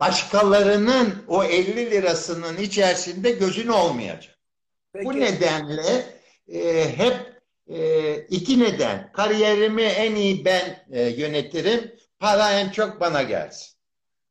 [0.00, 4.38] Başkalarının o 50 lirasının içerisinde gözün olmayacak.
[4.92, 9.12] Peki, Bu nedenle e, hep e, iki neden.
[9.12, 11.94] Kariyerimi en iyi ben e, yönetirim.
[12.18, 13.79] Para en çok bana gelsin.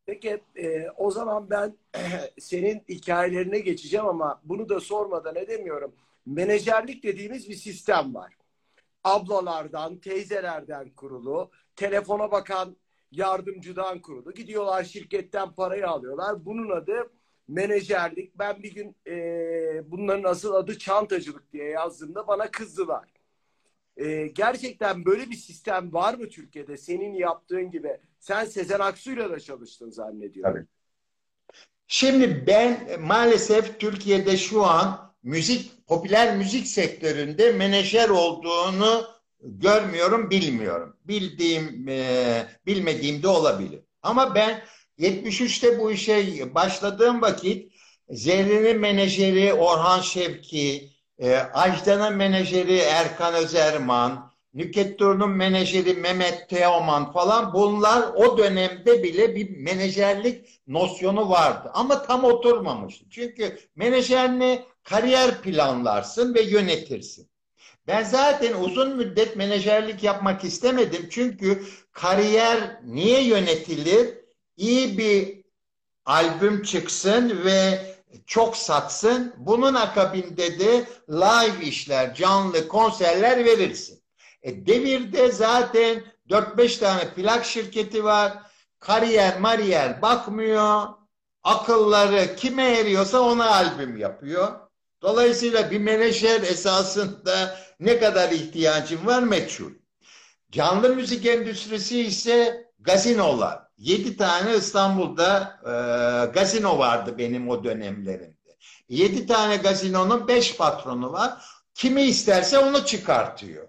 [0.09, 1.77] Peki e, o zaman ben
[2.39, 5.95] senin hikayelerine geçeceğim ama bunu da sormadan edemiyorum.
[6.25, 8.33] Menajerlik dediğimiz bir sistem var.
[9.03, 12.77] Ablalardan, teyzelerden kurulu, telefona bakan
[13.11, 14.33] yardımcıdan kurulu.
[14.33, 16.45] Gidiyorlar şirketten parayı alıyorlar.
[16.45, 17.11] Bunun adı
[17.47, 18.39] menajerlik.
[18.39, 23.09] Ben bir gün e, bunların asıl adı çantacılık diye yazdığımda bana kızdılar.
[23.97, 26.77] E, gerçekten böyle bir sistem var mı Türkiye'de?
[26.77, 27.99] Senin yaptığın gibi.
[28.19, 30.53] Sen Sezen Aksu'yla da çalıştın zannediyorum.
[30.53, 30.65] Tabii.
[31.87, 39.07] Şimdi ben maalesef Türkiye'de şu an müzik, popüler müzik sektöründe menajer olduğunu
[39.41, 40.97] görmüyorum, bilmiyorum.
[41.05, 43.79] Bildiğim, e, bilmediğim de olabilir.
[44.01, 44.61] Ama ben
[44.97, 47.73] 73'te bu işe başladığım vakit
[48.09, 54.28] Zerrin'in menajeri Orhan Şevki, e, Ajdan'ın menajeri Erkan Özerman,
[54.99, 61.71] Duru'nun menajeri Mehmet Teoman falan bunlar o dönemde bile bir menajerlik nosyonu vardı.
[61.73, 63.05] Ama tam oturmamıştı.
[63.09, 64.65] Çünkü menajer ne?
[64.83, 67.29] Kariyer planlarsın ve yönetirsin.
[67.87, 71.07] Ben zaten uzun müddet menajerlik yapmak istemedim.
[71.11, 74.17] Çünkü kariyer niye yönetilir?
[74.57, 75.43] İyi bir
[76.05, 77.79] albüm çıksın ve
[78.25, 79.33] çok satsın.
[79.37, 83.99] Bunun akabinde de live işler, canlı konserler verirsin.
[84.43, 88.33] E, devirde zaten 4-5 tane plak şirketi var.
[88.79, 90.87] Kariyer mariyer bakmıyor.
[91.43, 94.59] Akılları kime eriyorsa ona albüm yapıyor.
[95.01, 99.71] Dolayısıyla bir menajer esasında ne kadar ihtiyacın var meçhul.
[100.51, 103.59] Canlı müzik endüstrisi ise gazinolar.
[103.77, 105.71] Yedi tane İstanbul'da e,
[106.31, 108.57] gazino vardı benim o dönemlerimde.
[108.89, 111.45] Yedi tane gazinonun beş patronu var.
[111.73, 113.68] Kimi isterse onu çıkartıyor.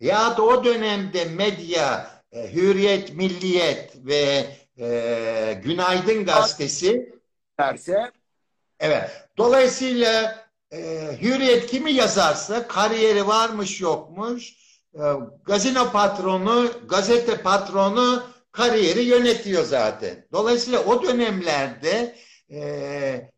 [0.00, 4.46] Ya da o dönemde medya, e, Hürriyet, Milliyet ve
[4.78, 7.12] e, Günaydın gazetesi
[7.58, 8.12] Derse
[8.80, 9.10] Evet.
[9.36, 10.78] Dolayısıyla e,
[11.22, 14.52] Hürriyet kimi yazarsa kariyeri varmış yokmuş
[14.94, 15.02] e,
[15.44, 20.26] gazino patronu, gazete patronu kariyeri yönetiyor zaten.
[20.32, 22.16] Dolayısıyla o dönemlerde
[22.50, 23.30] e,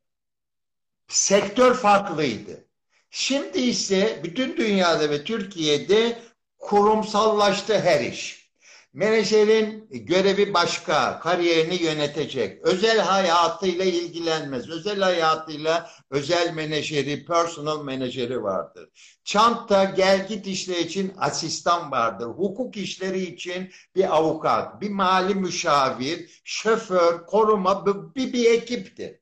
[1.09, 2.65] sektör farklıydı.
[3.11, 6.19] Şimdi ise bütün dünyada ve Türkiye'de
[6.59, 8.49] kurumsallaştı her iş.
[8.93, 12.63] Menajerin görevi başka, kariyerini yönetecek.
[12.63, 14.71] Özel hayatıyla ilgilenmez.
[14.71, 18.89] Özel hayatıyla özel menajeri, personal menajeri vardır.
[19.25, 22.27] Çanta, gel git işleri için asistan vardır.
[22.27, 29.21] Hukuk işleri için bir avukat, bir mali müşavir, şoför, koruma bir, bir ekiptir.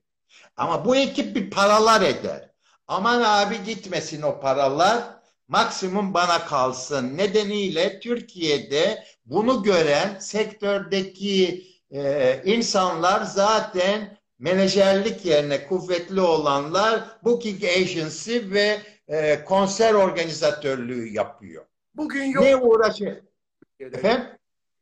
[0.57, 2.51] Ama bu ekip bir paralar eder.
[2.87, 5.16] Aman abi gitmesin o paralar
[5.47, 17.03] maksimum bana kalsın nedeniyle Türkiye'de bunu gören sektördeki e, insanlar zaten menajerlik yerine kuvvetli olanlar
[17.23, 21.65] booking agency ve e, konser organizatörlüğü yapıyor.
[21.93, 22.43] bugün yok.
[22.43, 23.15] Ne uğraşıyor?
[23.59, 23.97] Türkiye'de.
[23.97, 24.27] Efendim?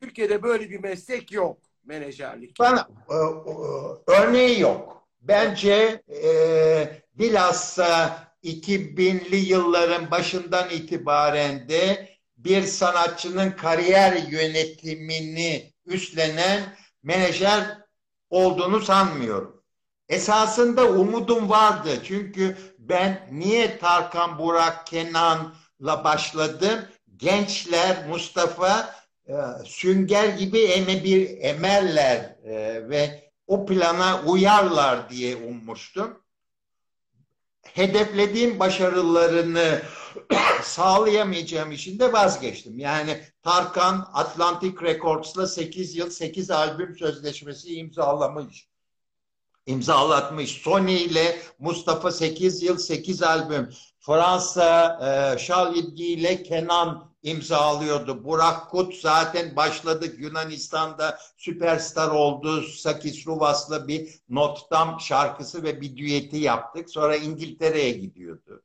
[0.02, 1.58] Türkiye'de böyle bir meslek yok.
[1.84, 2.60] Menajerlik.
[2.60, 5.08] Bana e, e, örneği yok.
[5.22, 17.78] Bence e, bilhassa 2000'li yılların başından itibaren de bir sanatçının kariyer yönetimini üstlenen menajer
[18.30, 19.64] olduğunu sanmıyorum.
[20.10, 21.90] Esasında umudum vardı.
[22.04, 26.80] Çünkü ben niye Tarkan, Burak, Kenan'la başladım?
[27.18, 28.96] Gençler, Mustafa
[29.28, 29.34] e,
[29.66, 36.25] sünger gibi eme bir emerler e, ve o plana uyarlar diye ummuştum.
[37.76, 39.82] Hedeflediğim başarılarını
[40.64, 42.80] sağlayamayacağım için de vazgeçtim.
[42.80, 48.68] Yani Tarkan Atlantic Records'la 8 yıl 8 albüm sözleşmesi imzalamış.
[49.66, 50.52] İmzalatmış.
[50.52, 53.70] Sony ile Mustafa 8 yıl 8 albüm.
[54.00, 58.24] Fransa e, Şal ile Kenan imzalıyordu.
[58.24, 62.62] Burak Kut zaten başladık Yunanistan'da süperstar oldu.
[62.62, 66.90] Sakis Ruvas'la bir Nottam şarkısı ve bir düeti yaptık.
[66.90, 68.64] Sonra İngiltere'ye gidiyordu.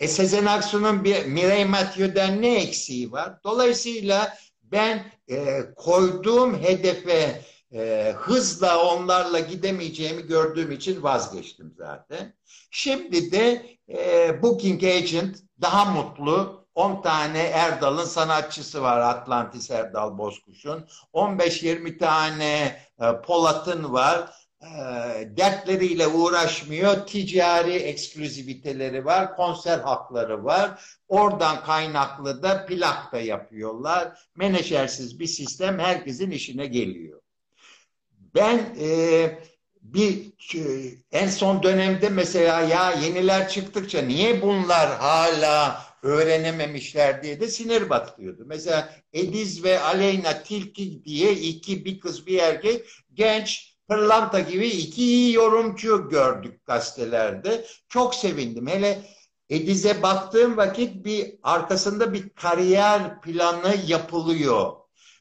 [0.00, 3.42] E Sezen Aksu'nun bir Mireille Mathieu'den ne eksiği var?
[3.44, 7.42] Dolayısıyla ben e, koyduğum hedefe
[7.74, 12.34] e, hızla onlarla gidemeyeceğimi gördüğüm için vazgeçtim zaten.
[12.70, 20.88] Şimdi de e, Booking Agent daha mutlu, 10 tane Erdal'ın sanatçısı var Atlantis Erdal Bozkuş'un.
[21.14, 24.30] 15-20 tane e, Polat'ın var.
[24.62, 24.68] E,
[25.36, 27.06] dertleriyle uğraşmıyor.
[27.06, 29.36] Ticari ekskluziviteleri var.
[29.36, 30.84] Konser hakları var.
[31.08, 34.18] Oradan kaynaklı da plak da yapıyorlar.
[34.36, 37.20] Menajersiz bir sistem herkesin işine geliyor.
[38.34, 39.38] Ben e,
[39.82, 47.48] bir e, en son dönemde mesela ya yeniler çıktıkça niye bunlar hala öğrenememişler diye de
[47.48, 48.42] sinir batıyordu.
[48.46, 55.02] Mesela Ediz ve Aleyna Tilki diye iki bir kız bir erkek genç pırlanta gibi iki
[55.04, 57.64] iyi yorumcu gördük gazetelerde.
[57.88, 58.66] Çok sevindim.
[58.66, 59.02] Hele
[59.50, 64.72] Ediz'e baktığım vakit bir arkasında bir kariyer planı yapılıyor.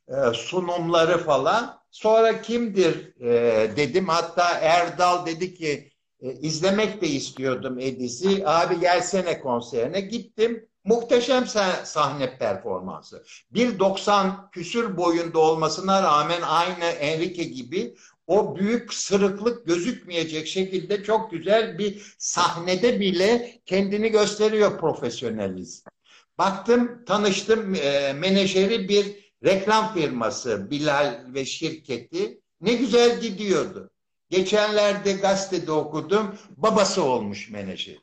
[0.09, 1.81] Ee, sunumları falan.
[1.91, 4.07] Sonra kimdir e, dedim.
[4.07, 8.47] Hatta Erdal dedi ki e, izlemek de istiyordum Ediz'i.
[8.47, 10.01] Abi gelsene konserine.
[10.01, 10.67] Gittim.
[10.83, 11.47] Muhteşem
[11.83, 13.23] sahne performansı.
[13.53, 17.95] 1.90 küsür boyunda olmasına rağmen aynı Enrique gibi
[18.27, 25.89] o büyük sırıklık gözükmeyecek şekilde çok güzel bir sahnede bile kendini gösteriyor profesyonelizm.
[26.37, 32.41] Baktım, tanıştım e, menajeri bir reklam firması Bilal ve şirketi.
[32.61, 33.89] Ne güzel gidiyordu.
[34.29, 37.97] Geçenlerde gazetede okudum, babası olmuş menajer.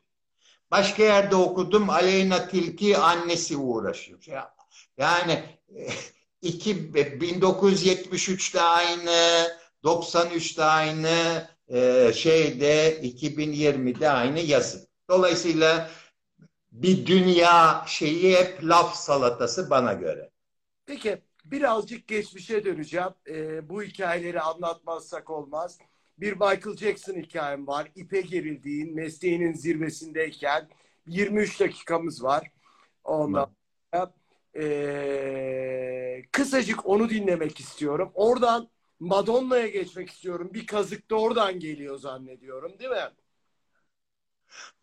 [0.71, 4.25] Başka yerde okudum, Aleyna Tilki annesi uğraşıyor.
[4.97, 5.43] Yani
[6.41, 9.47] iki, 1973'te aynı,
[9.83, 14.87] 93'te aynı, e, şeyde 2020'de aynı yazın.
[15.09, 15.89] Dolayısıyla
[16.71, 20.29] bir dünya şeyi hep laf salatası bana göre.
[20.85, 23.13] Peki birazcık geçmişe döneceğim.
[23.27, 25.79] E, bu hikayeleri anlatmazsak olmaz.
[26.21, 27.91] Bir Michael Jackson hikayem var.
[27.95, 30.69] İpe gerildiğin, mesleğinin zirvesindeyken
[31.07, 32.51] 23 dakikamız var.
[33.03, 33.51] Ondan
[33.93, 34.13] sonra
[34.55, 38.11] e, kısacık onu dinlemek istiyorum.
[38.13, 40.49] Oradan Madonna'ya geçmek istiyorum.
[40.53, 43.09] Bir kazık da oradan geliyor zannediyorum değil mi?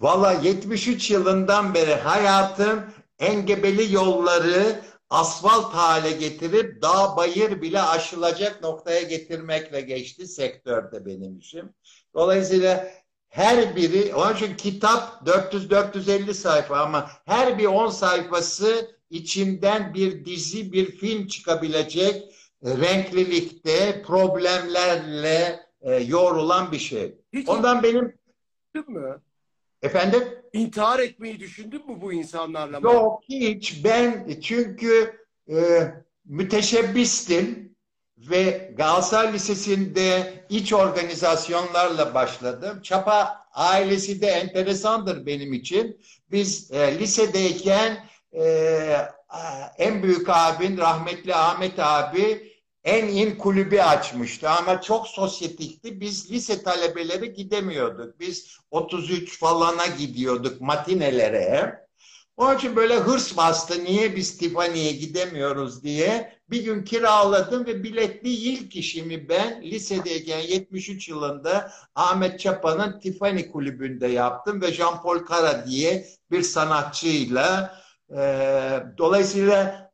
[0.01, 2.85] Valla 73 yılından beri hayatım
[3.19, 4.81] engebeli yolları
[5.11, 11.75] asfalt hale getirip dağ bayır bile aşılacak noktaya getirmekle geçti sektörde benim işim.
[12.15, 12.89] Dolayısıyla
[13.29, 20.73] her biri, onun için kitap 400-450 sayfa ama her bir 10 sayfası içinden bir dizi,
[20.73, 22.35] bir film çıkabilecek
[22.65, 27.15] renklilikte, problemlerle e, yoğrulan bir şey.
[27.33, 28.19] Hiç Ondan benim...
[28.89, 29.21] mü?
[29.83, 30.23] Efendim?
[30.57, 32.79] İntihar etmeyi düşündün mü bu insanlarla?
[32.79, 33.85] Yok hiç.
[33.85, 35.17] Ben çünkü
[35.51, 35.57] e,
[36.25, 37.77] müteşebbistim
[38.19, 42.81] ve Galatasaray Lisesi'nde iç organizasyonlarla başladım.
[42.83, 46.01] Çapa ailesi de enteresandır benim için.
[46.31, 48.43] Biz e, lisedeyken e,
[49.79, 52.56] en büyük abin rahmetli Ahmet abi
[52.87, 56.01] en in kulübü açmıştı ama çok sosyetikti.
[56.01, 58.21] Biz lise talebeleri gidemiyorduk.
[58.21, 61.87] Biz 33 falana gidiyorduk matinelere.
[62.37, 63.85] Onun için böyle hırs bastı.
[63.85, 66.37] Niye biz Tiffany'ye gidemiyoruz diye.
[66.51, 74.07] Bir gün kiraladım ve biletli ilk işimi ben lisedeyken 73 yılında Ahmet Çapa'nın Tiffany kulübünde
[74.07, 77.79] yaptım ve Jean-Paul Cara diye bir sanatçıyla
[78.11, 78.21] e,
[78.99, 79.87] dolayısıyla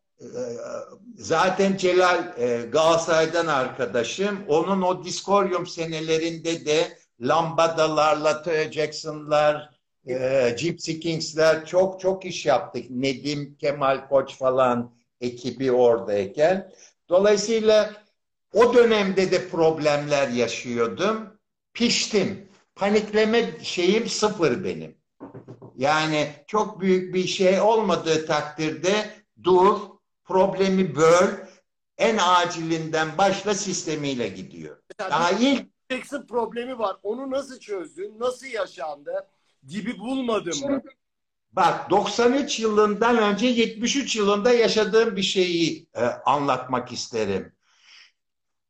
[1.23, 4.39] zaten Celal e, Galatasaray'dan arkadaşım.
[4.49, 9.71] Onun o diskoryum senelerinde de lambadalarla Teo Jackson'lar,
[10.07, 12.91] e, Gypsy Kings'ler çok çok iş yaptık.
[12.91, 16.73] Nedim, Kemal Koç falan ekibi oradayken.
[17.09, 17.91] Dolayısıyla
[18.55, 21.39] o dönemde de problemler yaşıyordum.
[21.75, 22.49] Piştim.
[22.75, 24.97] Panikleme şeyim sıfır benim.
[25.77, 28.93] Yani çok büyük bir şey olmadığı takdirde
[29.45, 29.77] dur,
[30.25, 31.29] problemi böl,
[31.99, 34.77] en acilinden başla sistemiyle gidiyor.
[34.99, 36.97] Daha ilk Jackson problemi var.
[37.03, 38.21] Onu nasıl çözdün?
[38.21, 39.27] Nasıl yaşandı?
[39.69, 40.83] Dibi bulmadın mı?
[41.53, 47.53] Bak 93 yılından önce 73 yılında yaşadığım bir şeyi e, anlatmak isterim.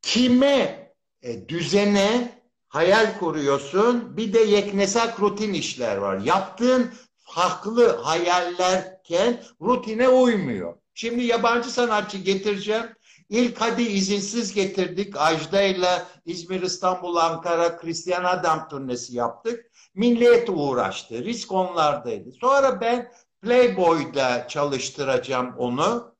[0.03, 0.93] Kime
[1.23, 6.19] e, düzene hayal kuruyorsun bir de yeknesak rutin işler var.
[6.19, 10.75] Yaptığın farklı hayallerken rutine uymuyor.
[10.95, 12.87] Şimdi yabancı sanatçı getireceğim.
[13.29, 15.17] İlk hadi izinsiz getirdik.
[15.17, 19.71] Ajda ile İzmir, İstanbul, Ankara Christian Adam turnesi yaptık.
[19.95, 21.25] Millet uğraştı.
[21.25, 22.33] Risk onlardaydı.
[22.33, 23.13] Sonra ben
[23.43, 26.15] Playboy'da çalıştıracağım onu.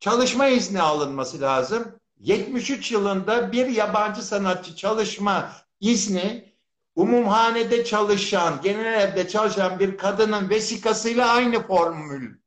[0.00, 2.00] Çalışma izni alınması lazım.
[2.18, 6.54] 73 yılında bir yabancı sanatçı çalışma izni
[6.96, 12.43] umumhanede çalışan, genel evde çalışan bir kadının vesikasıyla aynı formül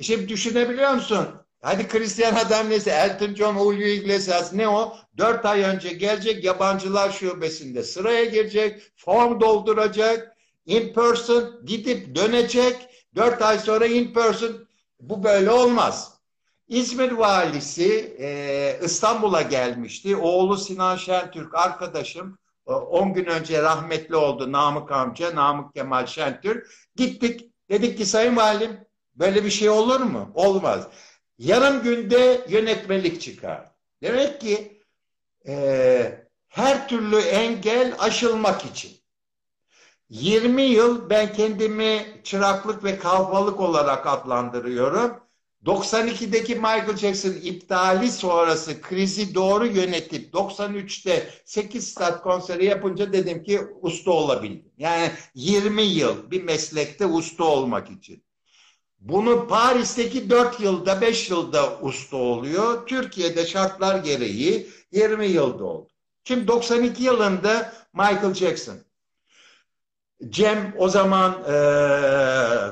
[0.00, 1.28] şimdi düşünebiliyor musun?
[1.62, 4.96] Hadi Hristiyan adam neyse Elton John, Julio Iglesias ne o?
[5.18, 10.36] Dört ay önce gelecek yabancılar şubesinde sıraya girecek, form dolduracak,
[10.66, 12.88] in person gidip dönecek.
[13.16, 14.68] Dört ay sonra in person
[15.00, 16.12] bu böyle olmaz.
[16.68, 20.16] İzmir valisi e, İstanbul'a gelmişti.
[20.16, 26.66] Oğlu Sinan Şentürk arkadaşım 10 gün önce rahmetli oldu Namık amca, Namık Kemal Şentürk.
[26.96, 28.80] Gittik dedik ki Sayın Valim
[29.14, 30.30] böyle bir şey olur mu?
[30.34, 30.86] Olmaz.
[31.38, 33.70] Yarım günde yönetmelik çıkar.
[34.02, 34.82] Demek ki
[35.46, 39.02] e, her türlü engel aşılmak için.
[40.08, 45.22] 20 yıl ben kendimi çıraklık ve kalfalık olarak adlandırıyorum.
[45.66, 53.60] 92'deki Michael Jackson iptali sonrası krizi doğru yönetip 93'te 8 saat konseri yapınca dedim ki
[53.80, 54.72] usta olabildim.
[54.78, 58.24] Yani 20 yıl bir meslekte usta olmak için.
[59.02, 62.86] Bunu Paris'teki 4 yılda 5 yılda usta oluyor.
[62.86, 65.88] Türkiye'de şartlar gereği 20 yılda oldu.
[66.24, 68.76] Şimdi 92 yılında Michael Jackson.
[70.28, 71.52] Cem o zaman e,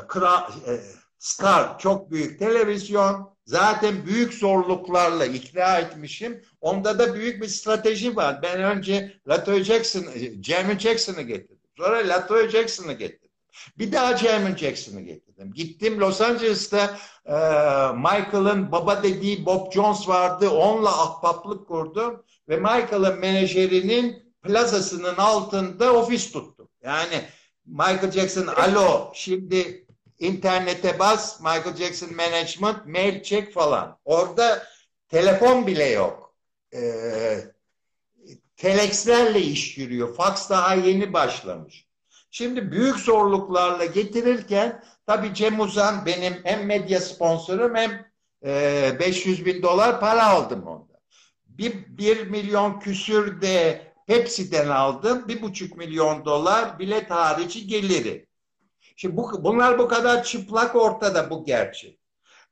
[0.08, 0.80] kral, e,
[1.18, 3.36] Star çok büyük televizyon.
[3.46, 6.42] Zaten büyük zorluklarla ikna etmişim.
[6.60, 8.42] Onda da büyük bir strateji var.
[8.42, 10.04] Ben önce Latoya Jackson,
[10.42, 11.68] Jamie Jackson'ı getirdim.
[11.78, 13.29] Sonra Latoya Jackson'ı getirdim.
[13.78, 15.52] Bir daha Jamie Jackson'ı getirdim.
[15.52, 17.34] Gittim Los Angeles'ta e,
[17.96, 20.50] Michael'ın baba dediği Bob Jones vardı.
[20.50, 22.24] Onunla ahbaplık kurdum.
[22.48, 26.68] Ve Michael'ın menajerinin plazasının altında ofis tuttum.
[26.82, 27.22] Yani
[27.66, 29.86] Michael Jackson alo şimdi
[30.18, 33.98] internete bas Michael Jackson Management mail check falan.
[34.04, 34.66] Orada
[35.08, 36.34] telefon bile yok.
[36.74, 37.40] Ee,
[38.56, 40.14] telexlerle iş yürüyor.
[40.14, 41.89] Fax daha yeni başlamış.
[42.30, 48.06] Şimdi büyük zorluklarla getirirken tabii Cem Uzan benim hem medya sponsorum hem
[48.44, 51.00] e, 500 bin dolar para aldım onda.
[51.48, 55.28] Bir, bir milyon küsür de Pepsi'den aldım.
[55.28, 58.26] Bir buçuk milyon dolar bilet harici geliri.
[58.96, 62.00] Şimdi bu, bunlar bu kadar çıplak ortada bu gerçek.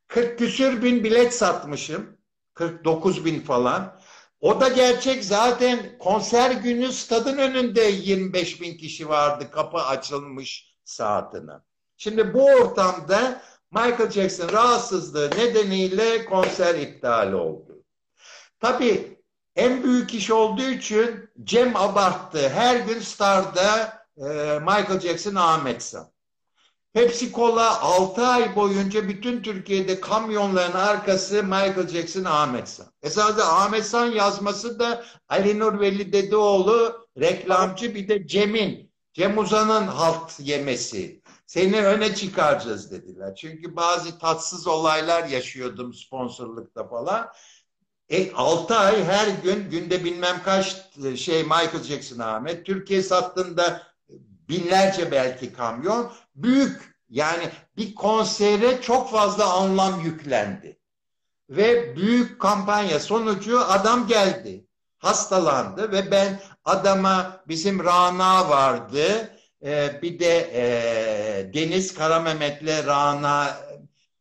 [0.09, 2.19] 40 küsür bin bilet satmışım.
[2.55, 3.98] 49 bin falan.
[4.41, 11.53] O da gerçek zaten konser günü stadın önünde 25 bin kişi vardı kapı açılmış saatine.
[11.97, 17.85] Şimdi bu ortamda Michael Jackson rahatsızlığı nedeniyle konser iptal oldu.
[18.61, 19.19] Tabii
[19.57, 22.49] en büyük iş olduğu için Cem abarttı.
[22.49, 26.13] Her gün Star'da e, Michael Jackson Ahmet San.
[26.99, 32.87] Pepsi Cola 6 ay boyunca bütün Türkiye'de kamyonların arkası Michael Jackson Ahmet San.
[33.03, 39.87] Esasında Ahmet San yazması da Ali Nur Veli Dedeoğlu reklamcı bir de Cem'in, Cem Uzan'ın
[39.87, 41.23] halt yemesi.
[41.47, 43.35] Seni öne çıkaracağız dediler.
[43.35, 47.29] Çünkü bazı tatsız olaylar yaşıyordum sponsorlukta falan.
[48.09, 50.77] E, 6 ay her gün günde bilmem kaç
[51.17, 52.67] şey Michael Jackson Ahmet.
[52.67, 53.88] Türkiye sattığında
[54.49, 56.13] binlerce belki kamyon.
[56.35, 60.79] Büyük yani bir konsere çok fazla anlam yüklendi.
[61.51, 64.65] Ve büyük kampanya sonucu adam geldi.
[64.99, 69.31] Hastalandı ve ben adama bizim Rana vardı.
[69.65, 73.57] Ee, bir de e, Deniz Karamehmet'le Rana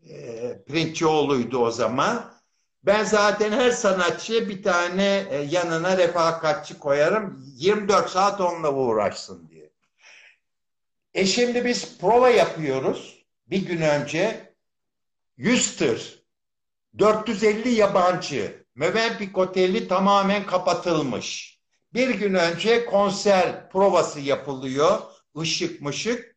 [0.09, 2.32] e, Printçioğlu'ydu o zaman.
[2.84, 7.43] Ben zaten her sanatçıya bir tane e, yanına refakatçi koyarım.
[7.55, 9.47] 24 saat onunla uğraşsın.
[11.18, 13.26] E şimdi biz prova yapıyoruz.
[13.47, 14.53] Bir gün önce
[15.38, 16.24] 100 tır,
[16.99, 21.59] 450 yabancı, Mövenpik Oteli tamamen kapatılmış.
[21.93, 25.01] Bir gün önce konser provası yapılıyor.
[25.41, 26.36] Işık mışık.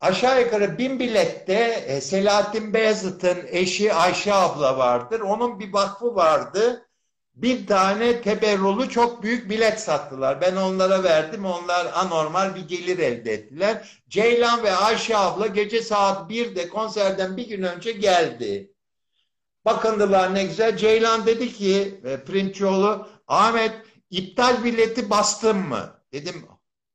[0.00, 5.20] Aşağı yukarı bin bilette e, Selahattin Beyazıt'ın eşi Ayşe abla vardır.
[5.20, 6.87] Onun bir vakfı vardı.
[7.38, 10.40] Bir tane teberrulu çok büyük bilet sattılar.
[10.40, 11.44] Ben onlara verdim.
[11.44, 14.00] Onlar anormal bir gelir elde ettiler.
[14.08, 18.72] Ceylan ve Ayşe abla gece saat 1'de konserden bir gün önce geldi.
[19.64, 20.76] Bakındılar ne güzel.
[20.76, 23.72] Ceylan dedi ki e, Printçioğlu Ahmet
[24.10, 26.02] iptal bileti bastın mı?
[26.12, 26.46] Dedim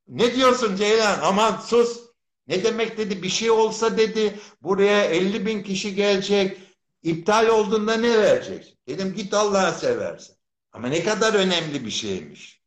[0.08, 1.20] ne diyorsun Ceylan?
[1.22, 2.00] Aman sus.
[2.48, 6.58] Ne demek dedi bir şey olsa dedi buraya 50 bin kişi gelecek
[7.04, 8.78] iptal olduğunda ne verecek?
[8.88, 10.36] Dedim git Allah'a seversen.
[10.72, 12.64] Ama ne kadar önemli bir şeymiş.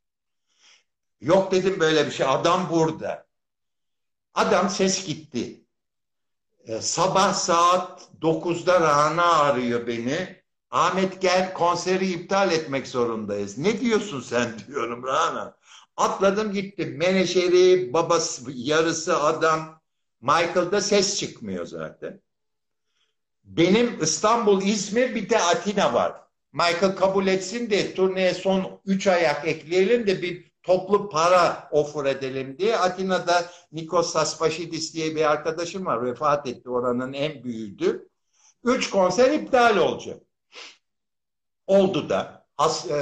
[1.21, 3.27] Yok dedim böyle bir şey adam burada.
[4.33, 5.63] Adam ses gitti.
[6.65, 10.43] Ee, sabah saat 9'da Rana arıyor beni.
[10.71, 13.57] Ahmet gel konseri iptal etmek zorundayız.
[13.57, 15.57] Ne diyorsun sen diyorum Rana.
[15.97, 16.97] Atladım gittim.
[16.97, 19.81] Menajeri, babası, yarısı adam.
[20.21, 22.21] Michael'da ses çıkmıyor zaten.
[23.47, 26.13] Benim İstanbul, İzmir bir de Atina var.
[26.53, 32.57] Michael kabul etsin de turneye son 3 ayak ekleyelim de bir toplu para offer edelim
[32.59, 32.77] diye.
[32.77, 36.05] Atina'da Nikos Saspaşidis diye bir arkadaşım var.
[36.05, 38.09] Vefat etti oranın en büyüğüydü.
[38.63, 40.21] Üç konser iptal olacak.
[41.67, 42.47] Oldu da.
[42.57, 42.93] Has, e,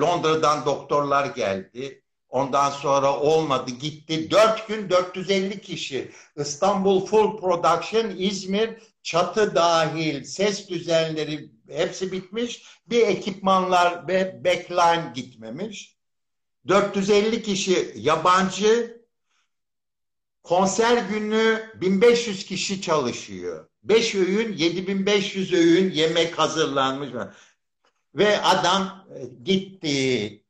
[0.00, 2.02] Londra'dan doktorlar geldi.
[2.28, 4.30] Ondan sonra olmadı gitti.
[4.30, 6.12] Dört gün 450 kişi.
[6.36, 8.70] İstanbul Full Production, İzmir
[9.02, 12.62] çatı dahil, ses düzenleri hepsi bitmiş.
[12.86, 15.96] Bir ekipmanlar ve backline gitmemiş.
[16.68, 18.98] 450 kişi yabancı.
[20.42, 23.68] Konser günü 1500 kişi çalışıyor.
[23.82, 27.10] 5 öğün 7500 öğün yemek hazırlanmış.
[28.14, 30.44] Ve adam e, gitti.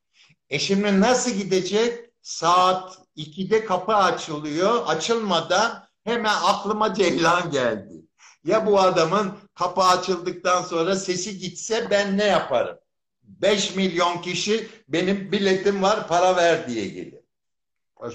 [0.50, 2.10] E şimdi nasıl gidecek?
[2.22, 4.82] Saat 2'de kapı açılıyor.
[4.86, 7.97] Açılmadan hemen aklıma Ceylan geldi.
[8.48, 12.78] Ya bu adamın kapı açıldıktan sonra sesi gitse ben ne yaparım?
[13.22, 17.20] 5 milyon kişi benim biletim var para ver diye gelir.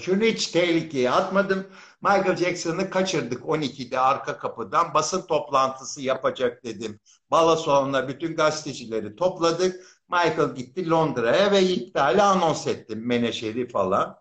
[0.00, 1.66] Şunu hiç tehlikeye atmadım.
[2.02, 4.94] Michael Jackson'ı kaçırdık 12'de arka kapıdan.
[4.94, 7.00] Basın toplantısı yapacak dedim.
[7.30, 9.86] Bala salonuna bütün gazetecileri topladık.
[10.08, 14.20] Michael gitti Londra'ya ve iptali anons ettim menaşeri falan.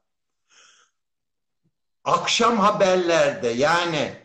[2.04, 4.23] Akşam haberlerde yani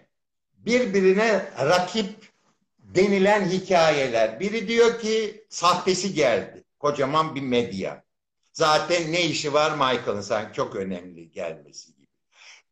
[0.59, 2.33] birbirine rakip
[2.79, 4.41] denilen hikayeler.
[4.41, 6.65] Biri diyor ki sahtesi geldi.
[6.79, 8.05] Kocaman bir medya.
[8.53, 12.07] Zaten ne işi var Michael'ın sanki çok önemli gelmesi gibi.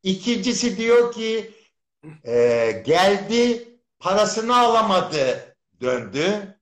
[0.03, 1.51] İkincisi diyor ki
[2.25, 3.69] e, geldi
[3.99, 6.57] parasını alamadı döndü.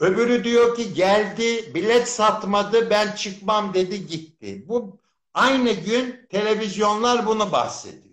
[0.00, 4.64] Öbürü diyor ki geldi bilet satmadı ben çıkmam dedi gitti.
[4.68, 4.98] Bu
[5.34, 8.07] aynı gün televizyonlar bunu bahsediyor.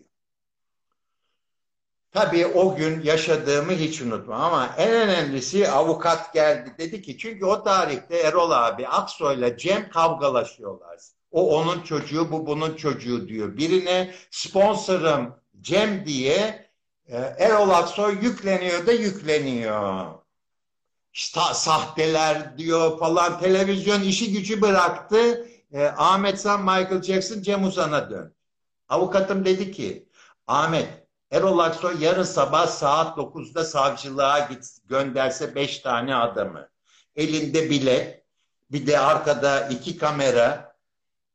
[2.16, 7.63] Tabii o gün yaşadığımı hiç unutmam ama en önemlisi avukat geldi dedi ki çünkü o
[7.63, 10.99] tarihte Erol abi Aksoy'la Cem kavgalaşıyorlar.
[11.32, 13.57] O onun çocuğu bu bunun çocuğu diyor.
[13.57, 16.70] Birine sponsorum Cem diye
[17.07, 20.05] e, Erol Aksoy yükleniyor da yükleniyor.
[21.13, 25.47] İşte sahteler diyor falan televizyon işi gücü bıraktı.
[25.74, 28.36] E, Ahmet San Michael Jackson Cem Uzan'a dön.
[28.89, 30.09] Avukatım dedi ki
[30.47, 31.05] Ahmet
[31.36, 36.69] Erol Aksoy yarın sabah saat 9'da savcılığa git, gönderse 5 tane adamı.
[37.15, 38.25] Elinde bilet,
[38.71, 40.75] bir de arkada iki kamera.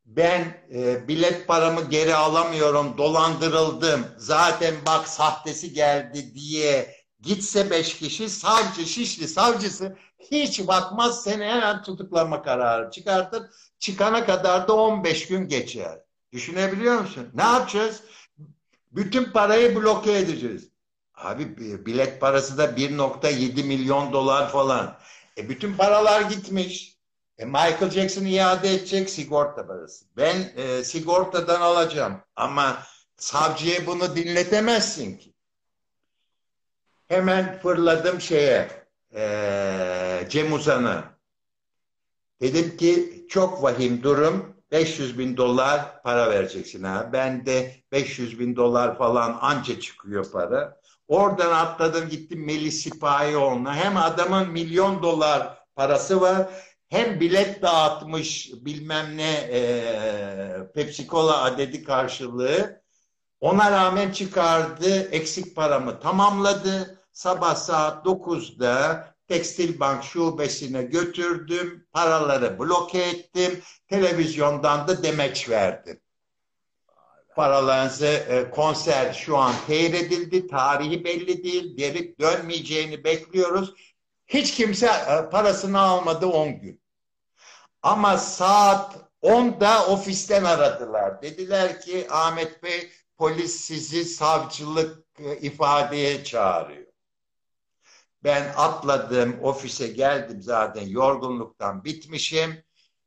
[0.04, 4.06] Ben e, bilet paramı geri alamıyorum, dolandırıldım.
[4.16, 11.82] Zaten bak sahtesi geldi diye gitse beş kişi savcı, Şişli savcısı hiç bakmaz seni hemen
[11.82, 13.42] tutuklama kararı çıkartır.
[13.78, 15.98] Çıkana kadar da 15 gün geçer.
[16.32, 17.28] Düşünebiliyor musun?
[17.34, 18.02] Ne yapacağız?
[18.90, 20.68] Bütün parayı bloke edeceğiz.
[21.14, 24.98] Abi bilet parası da 1.7 milyon dolar falan.
[25.38, 26.96] E bütün paralar gitmiş.
[27.38, 30.04] E Michael Jackson iade edecek sigorta parası.
[30.16, 32.82] Ben e, sigortadan alacağım ama
[33.16, 35.34] savcıya bunu dinletemezsin ki.
[37.08, 38.68] Hemen fırladım şeye
[39.14, 41.04] e, Cem Uzan'a.
[42.40, 44.56] Dedim ki çok vahim durum.
[44.72, 47.10] 500 bin dolar para vereceksin ha.
[47.12, 50.80] Ben de 500 bin dolar falan anca çıkıyor para.
[51.08, 53.76] Oradan atladım gittim Melih Sipahioğlu'na.
[53.76, 56.46] Hem adamın milyon dolar parası var
[56.90, 62.82] hem bilet dağıtmış bilmem ne e, Pepsi Cola adedi karşılığı.
[63.40, 67.00] Ona rağmen çıkardı eksik paramı tamamladı.
[67.12, 71.86] Sabah saat 9'da Tekstil Bank şubesine götürdüm.
[71.92, 73.62] Paraları bloke ettim.
[73.88, 76.00] Televizyondan da demeç verdim.
[77.36, 80.46] Paralarınızı e, konser şu an teyir edildi.
[80.46, 81.76] Tarihi belli değil.
[81.76, 83.74] Geri dönmeyeceğini bekliyoruz.
[84.26, 86.82] Hiç kimse e, parasını almadı 10 gün.
[87.82, 91.22] Ama saat 10'da ofisten aradılar.
[91.22, 96.89] Dediler ki Ahmet Bey polis sizi savcılık e, ifadeye çağırıyor.
[98.24, 102.64] Ben atladım, ofise geldim zaten yorgunluktan bitmişim.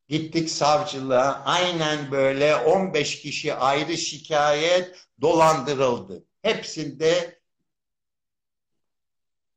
[0.07, 1.43] Gittik savcılığa.
[1.45, 6.23] Aynen böyle 15 kişi ayrı şikayet dolandırıldı.
[6.41, 7.39] Hepsinde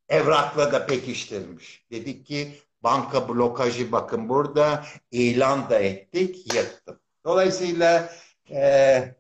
[0.09, 1.85] evrakla da pekiştirmiş.
[1.91, 7.01] Dedik ki banka blokajı bakın burada ilan da ettik, yırttım.
[7.25, 8.13] Dolayısıyla
[8.51, 9.15] e,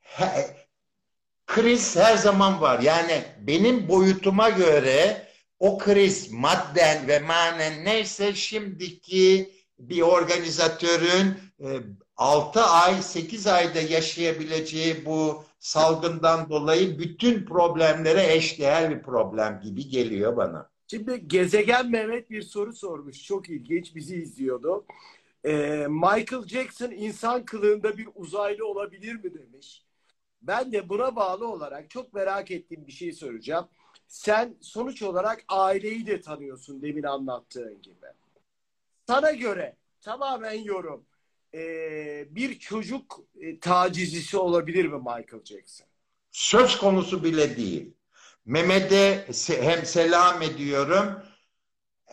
[0.00, 0.56] he,
[1.46, 2.80] kriz her zaman var.
[2.80, 5.25] Yani benim boyutuma göre
[5.58, 11.66] o kriz madden ve manen neyse şimdiki bir organizatörün e,
[12.16, 20.36] 6 ay 8 ayda yaşayabileceği bu salgından dolayı bütün problemlere eşdeğer bir problem gibi geliyor
[20.36, 20.70] bana.
[20.90, 23.24] Şimdi Gezegen Mehmet bir soru sormuş.
[23.24, 23.94] Çok ilginç.
[23.94, 24.86] Bizi izliyordu.
[25.44, 29.84] Ee, Michael Jackson insan kılığında bir uzaylı olabilir mi demiş.
[30.42, 33.68] Ben de buna bağlı olarak çok merak ettiğim bir şey soracağım.
[34.08, 38.06] Sen sonuç olarak aileyi de tanıyorsun demin anlattığın gibi.
[39.06, 41.04] Sana göre tamamen yorum.
[41.54, 45.86] Ee, bir çocuk e, tacizcisi olabilir mi Michael Jackson?
[46.30, 47.94] Söz konusu bile değil.
[48.46, 51.22] Mehmet'e hem selam ediyorum.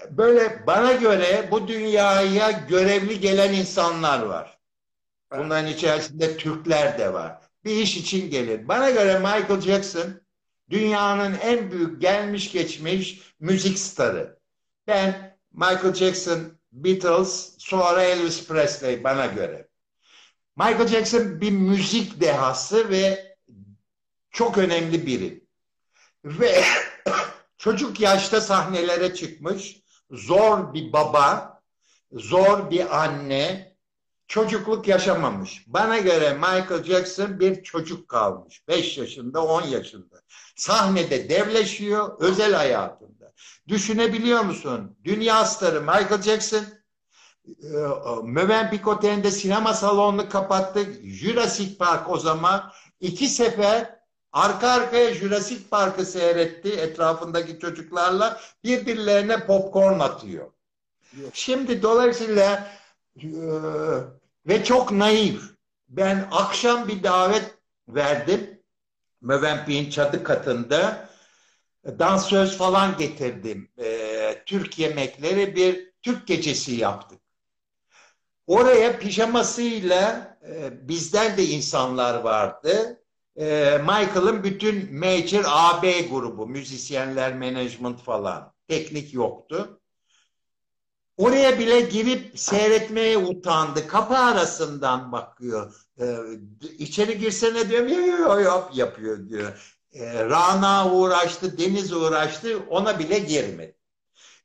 [0.10, 4.58] Böyle bana göre bu dünyaya görevli gelen insanlar var.
[5.32, 7.42] Bunların içerisinde Türkler de var.
[7.66, 8.68] Bir iş için gelir.
[8.68, 10.23] Bana göre Michael Jackson
[10.74, 14.40] dünyanın en büyük gelmiş geçmiş müzik starı.
[14.88, 16.40] Ben Michael Jackson,
[16.72, 19.68] Beatles, sonra Elvis Presley bana göre.
[20.58, 23.36] Michael Jackson bir müzik dehası ve
[24.32, 25.44] çok önemli biri.
[26.26, 26.64] Ve
[27.58, 31.62] çocuk yaşta sahnelere çıkmış, zor bir baba,
[32.12, 33.76] zor bir anne,
[34.28, 35.64] çocukluk yaşamamış.
[35.68, 38.68] Bana göre Michael Jackson bir çocuk kalmış.
[38.68, 40.22] 5 yaşında, 10 yaşında.
[40.56, 43.34] Sahnede devleşiyor, özel hayatında.
[43.68, 44.98] Düşünebiliyor musun?
[45.04, 46.66] Dünya starı Michael Jackson,
[48.24, 50.86] Möven Picotet'in sinema salonunu kapattı.
[51.04, 54.00] Jurassic Park o zaman iki sefer
[54.32, 60.52] arka arkaya Jurassic Park'ı seyretti etrafındaki çocuklarla birbirlerine popcorn atıyor.
[61.34, 62.68] Şimdi dolayısıyla
[64.48, 65.42] ve çok naif.
[65.90, 68.53] Ben akşam bir davet verdim.
[69.24, 71.10] Mövenpik'in çadı katında
[71.86, 73.72] dansöz falan getirdim.
[73.80, 77.20] Ee, Türk yemekleri bir Türk gecesi yaptık.
[78.48, 83.04] Oraya pijamasıyla e, bizden de insanlar vardı.
[83.36, 88.54] E, Michael'ın bütün major AB grubu, müzisyenler, management falan.
[88.68, 89.82] Teknik yoktu.
[91.18, 93.88] Oraya bile girip seyretmeye utandı.
[93.88, 95.83] Kapı arasından bakıyor.
[96.00, 96.18] Ee,
[96.78, 99.78] içeri girsene diyorum ya yo, yo, yapıyor diyor.
[99.94, 103.78] Ee, Rana uğraştı, Deniz uğraştı ona bile girmedi.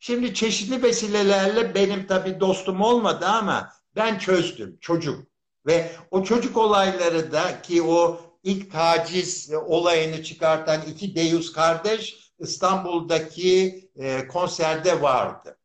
[0.01, 5.27] Şimdi çeşitli vesilelerle benim tabii dostum olmadı ama ben çözdüm çocuk.
[5.67, 13.81] Ve o çocuk olayları da ki o ilk taciz olayını çıkartan iki Deus kardeş İstanbul'daki
[13.97, 15.59] e, konserde vardı.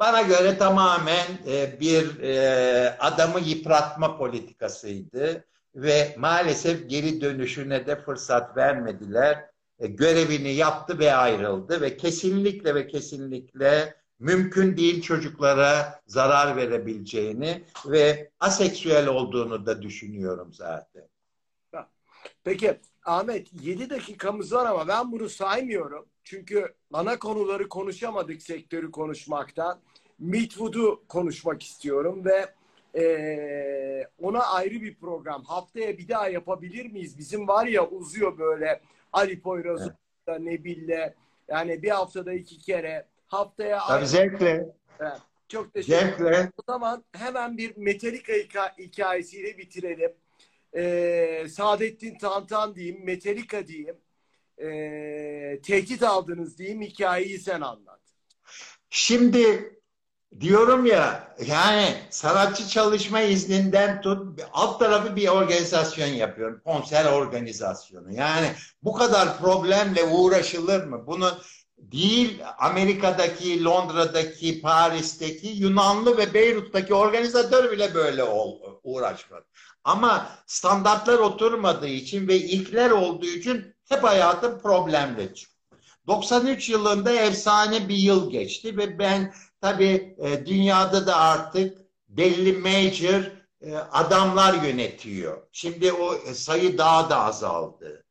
[0.00, 5.44] Bana göre tamamen e, bir e, adamı yıpratma politikasıydı
[5.74, 9.50] ve maalesef geri dönüşüne de fırsat vermediler.
[9.78, 18.30] E, görevini yaptı ve ayrıldı ve kesinlikle ve kesinlikle mümkün değil çocuklara zarar verebileceğini ve
[18.40, 21.08] aseksüel olduğunu da düşünüyorum zaten.
[22.44, 26.06] Peki Ahmet 7 dakikamız var ama ben bunu saymıyorum.
[26.24, 29.80] Çünkü ana konuları konuşamadık sektörü konuşmaktan.
[30.20, 32.54] Meetwood'u konuşmak istiyorum ve
[33.02, 35.44] e, ona ayrı bir program.
[35.44, 37.18] Haftaya bir daha yapabilir miyiz?
[37.18, 38.80] Bizim var ya uzuyor böyle
[39.12, 39.96] Ali Poyraz'la,
[40.28, 40.40] evet.
[40.40, 41.14] Nebil'le.
[41.48, 43.06] Yani bir haftada iki kere.
[43.26, 44.06] Haftaya Tabii ayrı...
[44.06, 44.66] zevkle.
[45.00, 45.18] Evet.
[45.48, 46.52] Çok teşekkür ederim.
[46.58, 50.12] O zaman hemen bir Metallica hikayesiyle bitirelim.
[50.76, 53.96] Ee, Saadettin Tantan diyeyim, Metallica diyeyim.
[54.58, 58.00] Ee, tehdit aldınız diyeyim, hikayeyi sen anlat.
[58.90, 59.74] Şimdi
[60.40, 66.60] Diyorum ya yani sanatçı çalışma izninden tut alt tarafı bir organizasyon yapıyorum.
[66.64, 68.12] Konser organizasyonu.
[68.12, 68.52] Yani
[68.82, 71.06] bu kadar problemle uğraşılır mı?
[71.06, 71.38] Bunu
[71.78, 78.24] değil Amerika'daki, Londra'daki, Paris'teki, Yunanlı ve Beyrut'taki organizatör bile böyle
[78.82, 79.44] uğraşmadı.
[79.84, 85.56] Ama standartlar oturmadığı için ve ilkler olduğu için hep hayatım problemle çıktı.
[86.06, 93.22] 93 yılında efsane bir yıl geçti ve ben Tabii e, dünyada da artık belli major
[93.62, 95.42] e, adamlar yönetiyor.
[95.52, 98.04] Şimdi o e, sayı daha da azaldı.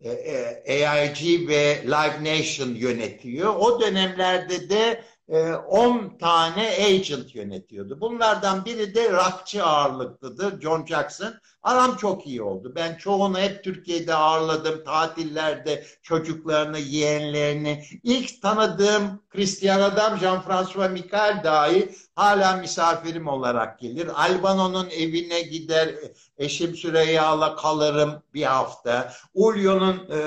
[0.00, 3.54] E, e, AIG ve Live Nation yönetiyor.
[3.54, 8.00] O dönemlerde de 10 e, tane agent yönetiyordu.
[8.00, 11.34] Bunlardan biri de rockçı ağırlıklıdır John Jackson.
[11.62, 12.72] Aram çok iyi oldu.
[12.76, 14.84] Ben çoğunu hep Türkiye'de ağırladım.
[14.84, 17.84] Tatillerde çocuklarını, yeğenlerini.
[18.02, 24.08] İlk tanıdığım Christian adam Jean-François Michel dahi hala misafirim olarak gelir.
[24.14, 25.94] Albano'nun evine gider,
[26.38, 29.12] eşim Süreyya'la kalırım bir hafta.
[29.34, 30.18] Ulyo'nun e,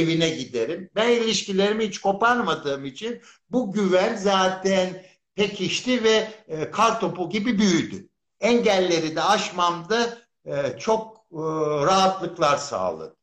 [0.00, 0.90] evine giderim.
[0.96, 5.02] Ben ilişkilerimi hiç koparmadığım için bu güven zaten
[5.34, 8.08] pekişti ve e, kar topu gibi büyüdü.
[8.40, 11.38] Engelleri de aşmamda e, çok e,
[11.86, 13.16] rahatlıklar sağladı.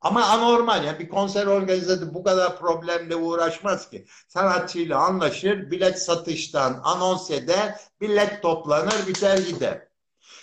[0.00, 4.06] Ama anormal yani bir konser organizatörü bu kadar problemle uğraşmaz ki.
[4.28, 9.88] Sanatçıyla anlaşır, bilet satıştan anons eder, bilet toplanır, biter gider.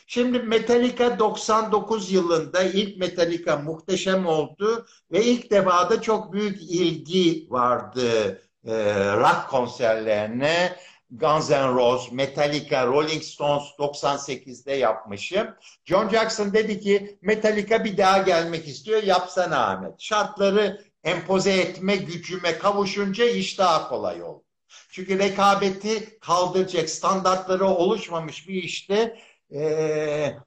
[0.08, 7.48] Şimdi Metallica 99 yılında ilk Metallica muhteşem oldu ve ilk defa da çok büyük ilgi
[7.50, 10.76] vardı rock konserlerine.
[11.12, 15.48] Guns N' Roses, Metallica, Rolling Stones 98'de yapmışım.
[15.86, 20.02] John Jackson dedi ki Metallica bir daha gelmek istiyor yapsana Ahmet.
[20.02, 24.44] Şartları empoze etme gücüme kavuşunca iş daha kolay oldu.
[24.92, 29.20] Çünkü rekabeti kaldıracak standartları oluşmamış bir işte
[29.54, 30.38] e,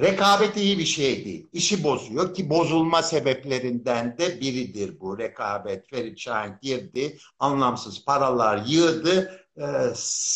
[0.00, 1.46] rekabet iyi bir şey değil.
[1.52, 5.90] İşi bozuyor ki bozulma sebeplerinden de biridir bu rekabet.
[5.90, 9.66] Ferit Şahin girdi, anlamsız paralar yığdı, e,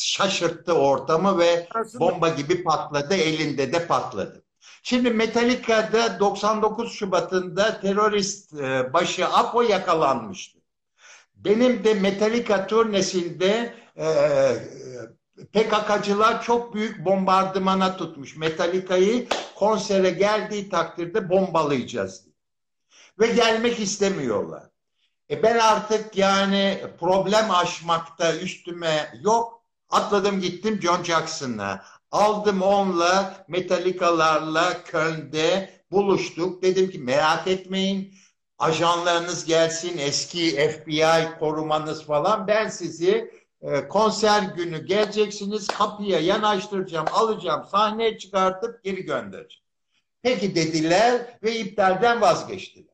[0.03, 4.45] şaşırttı ortamı ve bomba gibi patladı, elinde de patladı.
[4.83, 10.59] Şimdi Metallica'da 99 Şubat'ında terörist e, başı Apo yakalanmıştı.
[11.35, 14.07] Benim de Metallica turnesinde e,
[15.37, 18.37] PKK'cılar çok büyük bombardımana tutmuş.
[18.37, 22.25] Metallica'yı konsere geldiği takdirde bombalayacağız.
[23.21, 24.63] Ve gelmek istemiyorlar.
[25.31, 29.63] E ben artık yani problem aşmakta üstüme yok.
[29.91, 31.85] Atladım gittim John Jackson'la.
[32.11, 36.63] Aldım onunla Metallica'larla Köln'de buluştuk.
[36.63, 38.15] Dedim ki merak etmeyin.
[38.59, 42.47] Ajanlarınız gelsin, eski FBI korumanız falan.
[42.47, 43.42] Ben sizi
[43.89, 45.67] konser günü geleceksiniz.
[45.67, 49.65] Kapıya yanaştıracağım, alacağım, sahneye çıkartıp geri göndereceğim.
[50.23, 52.93] Peki dediler ve iptalden vazgeçtiler.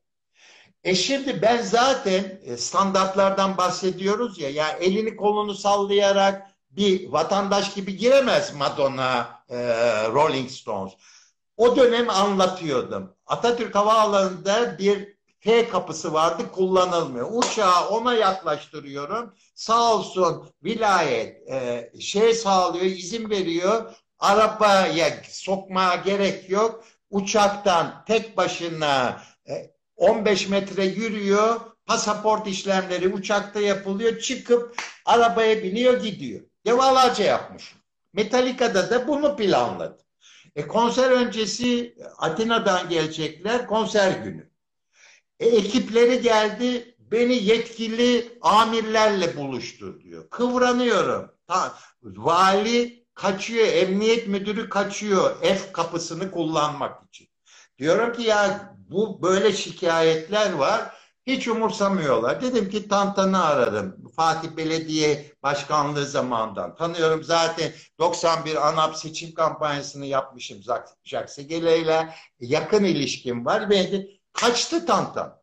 [0.85, 7.97] E şimdi ben zaten e, standartlardan bahsediyoruz ya, ya elini kolunu sallayarak bir vatandaş gibi
[7.97, 9.57] giremez Madonna, e,
[10.09, 10.93] Rolling Stones.
[11.57, 13.15] O dönem anlatıyordum.
[13.27, 17.29] Atatürk Havaalanı'nda bir T kapısı vardı kullanılmıyor.
[17.33, 19.35] Uçağı ona yaklaştırıyorum.
[19.55, 23.95] Sağ olsun vilayet e, şey sağlıyor, izin veriyor.
[24.19, 26.85] Arabaya sokmaya gerek yok.
[27.11, 31.61] Uçaktan tek başına e, 15 metre yürüyor.
[31.87, 34.19] Pasaport işlemleri uçakta yapılıyor.
[34.19, 36.41] Çıkıp arabaya biniyor gidiyor.
[36.67, 37.75] Devalarca yapmış.
[38.13, 39.99] Metallica'da da bunu planladı.
[40.57, 44.48] E, konser öncesi Atina'dan gelecekler konser günü.
[45.41, 50.31] E, ekipleri geldi beni yetkili amirlerle buluştur diyor.
[50.31, 51.31] Kıvranıyorum.
[51.47, 57.29] Ta, vali kaçıyor, emniyet müdürü kaçıyor F kapısını kullanmak için.
[57.79, 60.99] Diyorum ki ya bu böyle şikayetler var.
[61.27, 62.43] Hiç umursamıyorlar.
[62.43, 64.11] Dedim ki Tantan'ı aradım.
[64.17, 66.77] Fatih Belediye Başkanlığı zamandan.
[66.77, 70.59] Tanıyorum zaten 91 ANAP seçim kampanyasını yapmışım
[71.05, 73.71] Jack Segele yakın ilişkim var.
[73.71, 74.09] Ve
[74.41, 75.39] kaçtı Tantan.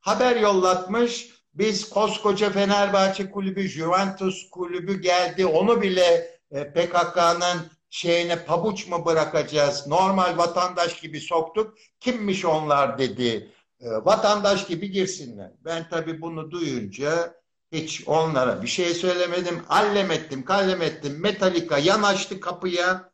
[0.00, 1.38] Haber yollatmış.
[1.54, 5.46] Biz koskoca Fenerbahçe kulübü, Juventus kulübü geldi.
[5.46, 9.86] Onu bile e, PKK'nın şeyine pabuç mu bırakacağız?
[9.86, 11.78] Normal vatandaş gibi soktuk.
[12.00, 13.50] Kimmiş onlar dedi.
[13.80, 15.50] E, vatandaş gibi girsinler.
[15.64, 17.34] Ben tabii bunu duyunca
[17.72, 19.62] hiç onlara bir şey söylemedim.
[19.68, 21.20] Allem ettim, kallem ettim.
[21.20, 23.10] Metallica yanaştı kapıya.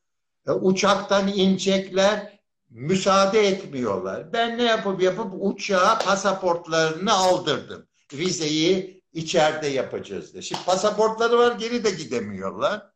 [0.49, 2.34] E, uçaktan inecekler.
[2.75, 4.33] Müsaade etmiyorlar.
[4.33, 7.87] Ben ne yapıp yapıp uçağa pasaportlarını aldırdım.
[8.13, 10.43] Vizeyi içeride yapacağız diye.
[10.43, 12.91] Şimdi pasaportları var geri de gidemiyorlar.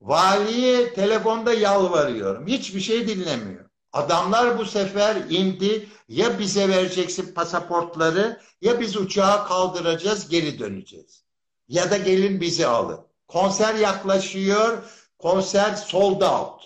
[0.00, 2.46] Valiye telefonda yalvarıyorum.
[2.46, 3.64] Hiçbir şey dinlemiyor.
[3.92, 5.88] Adamlar bu sefer indi.
[6.08, 11.24] Ya bize vereceksin pasaportları ya biz uçağı kaldıracağız geri döneceğiz.
[11.68, 13.00] Ya da gelin bizi alın.
[13.28, 14.78] Konser yaklaşıyor.
[15.18, 16.62] Konser sold out.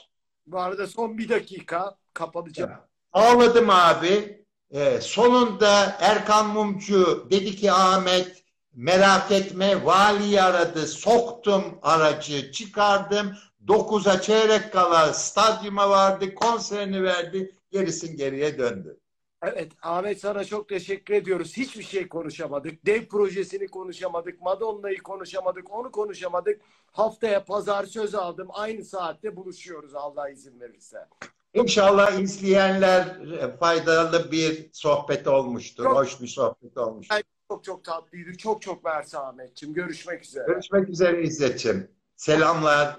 [0.46, 2.70] Bu arada son bir dakika kapatacağım.
[3.12, 4.44] Ağladım abi.
[4.70, 8.44] Ee, sonunda Erkan Mumcu dedi ki Ahmet
[8.74, 13.32] merak etme vali aradı soktum aracı çıkardım
[13.66, 19.00] 9'a çeyrek kala stadyuma vardı konserini verdi gerisin geriye döndü.
[19.42, 21.56] Evet Ahmet sana çok teşekkür ediyoruz.
[21.56, 22.86] Hiçbir şey konuşamadık.
[22.86, 24.42] Dev projesini konuşamadık.
[24.42, 25.72] Madonna'yı konuşamadık.
[25.72, 26.60] Onu konuşamadık.
[26.92, 28.48] Haftaya pazar söz aldım.
[28.52, 30.98] Aynı saatte buluşuyoruz Allah izin verirse.
[31.54, 33.18] İnşallah izleyenler
[33.60, 35.84] faydalı bir sohbet olmuştur.
[35.84, 37.16] Çok, hoş bir sohbet olmuştur.
[37.48, 38.36] Çok çok tatlıydı.
[38.36, 39.74] Çok çok mersi Ahmetciğim.
[39.74, 40.44] Görüşmek üzere.
[40.46, 41.90] Görüşmek üzere İzzet'ciğim.
[42.16, 42.98] Selamlar.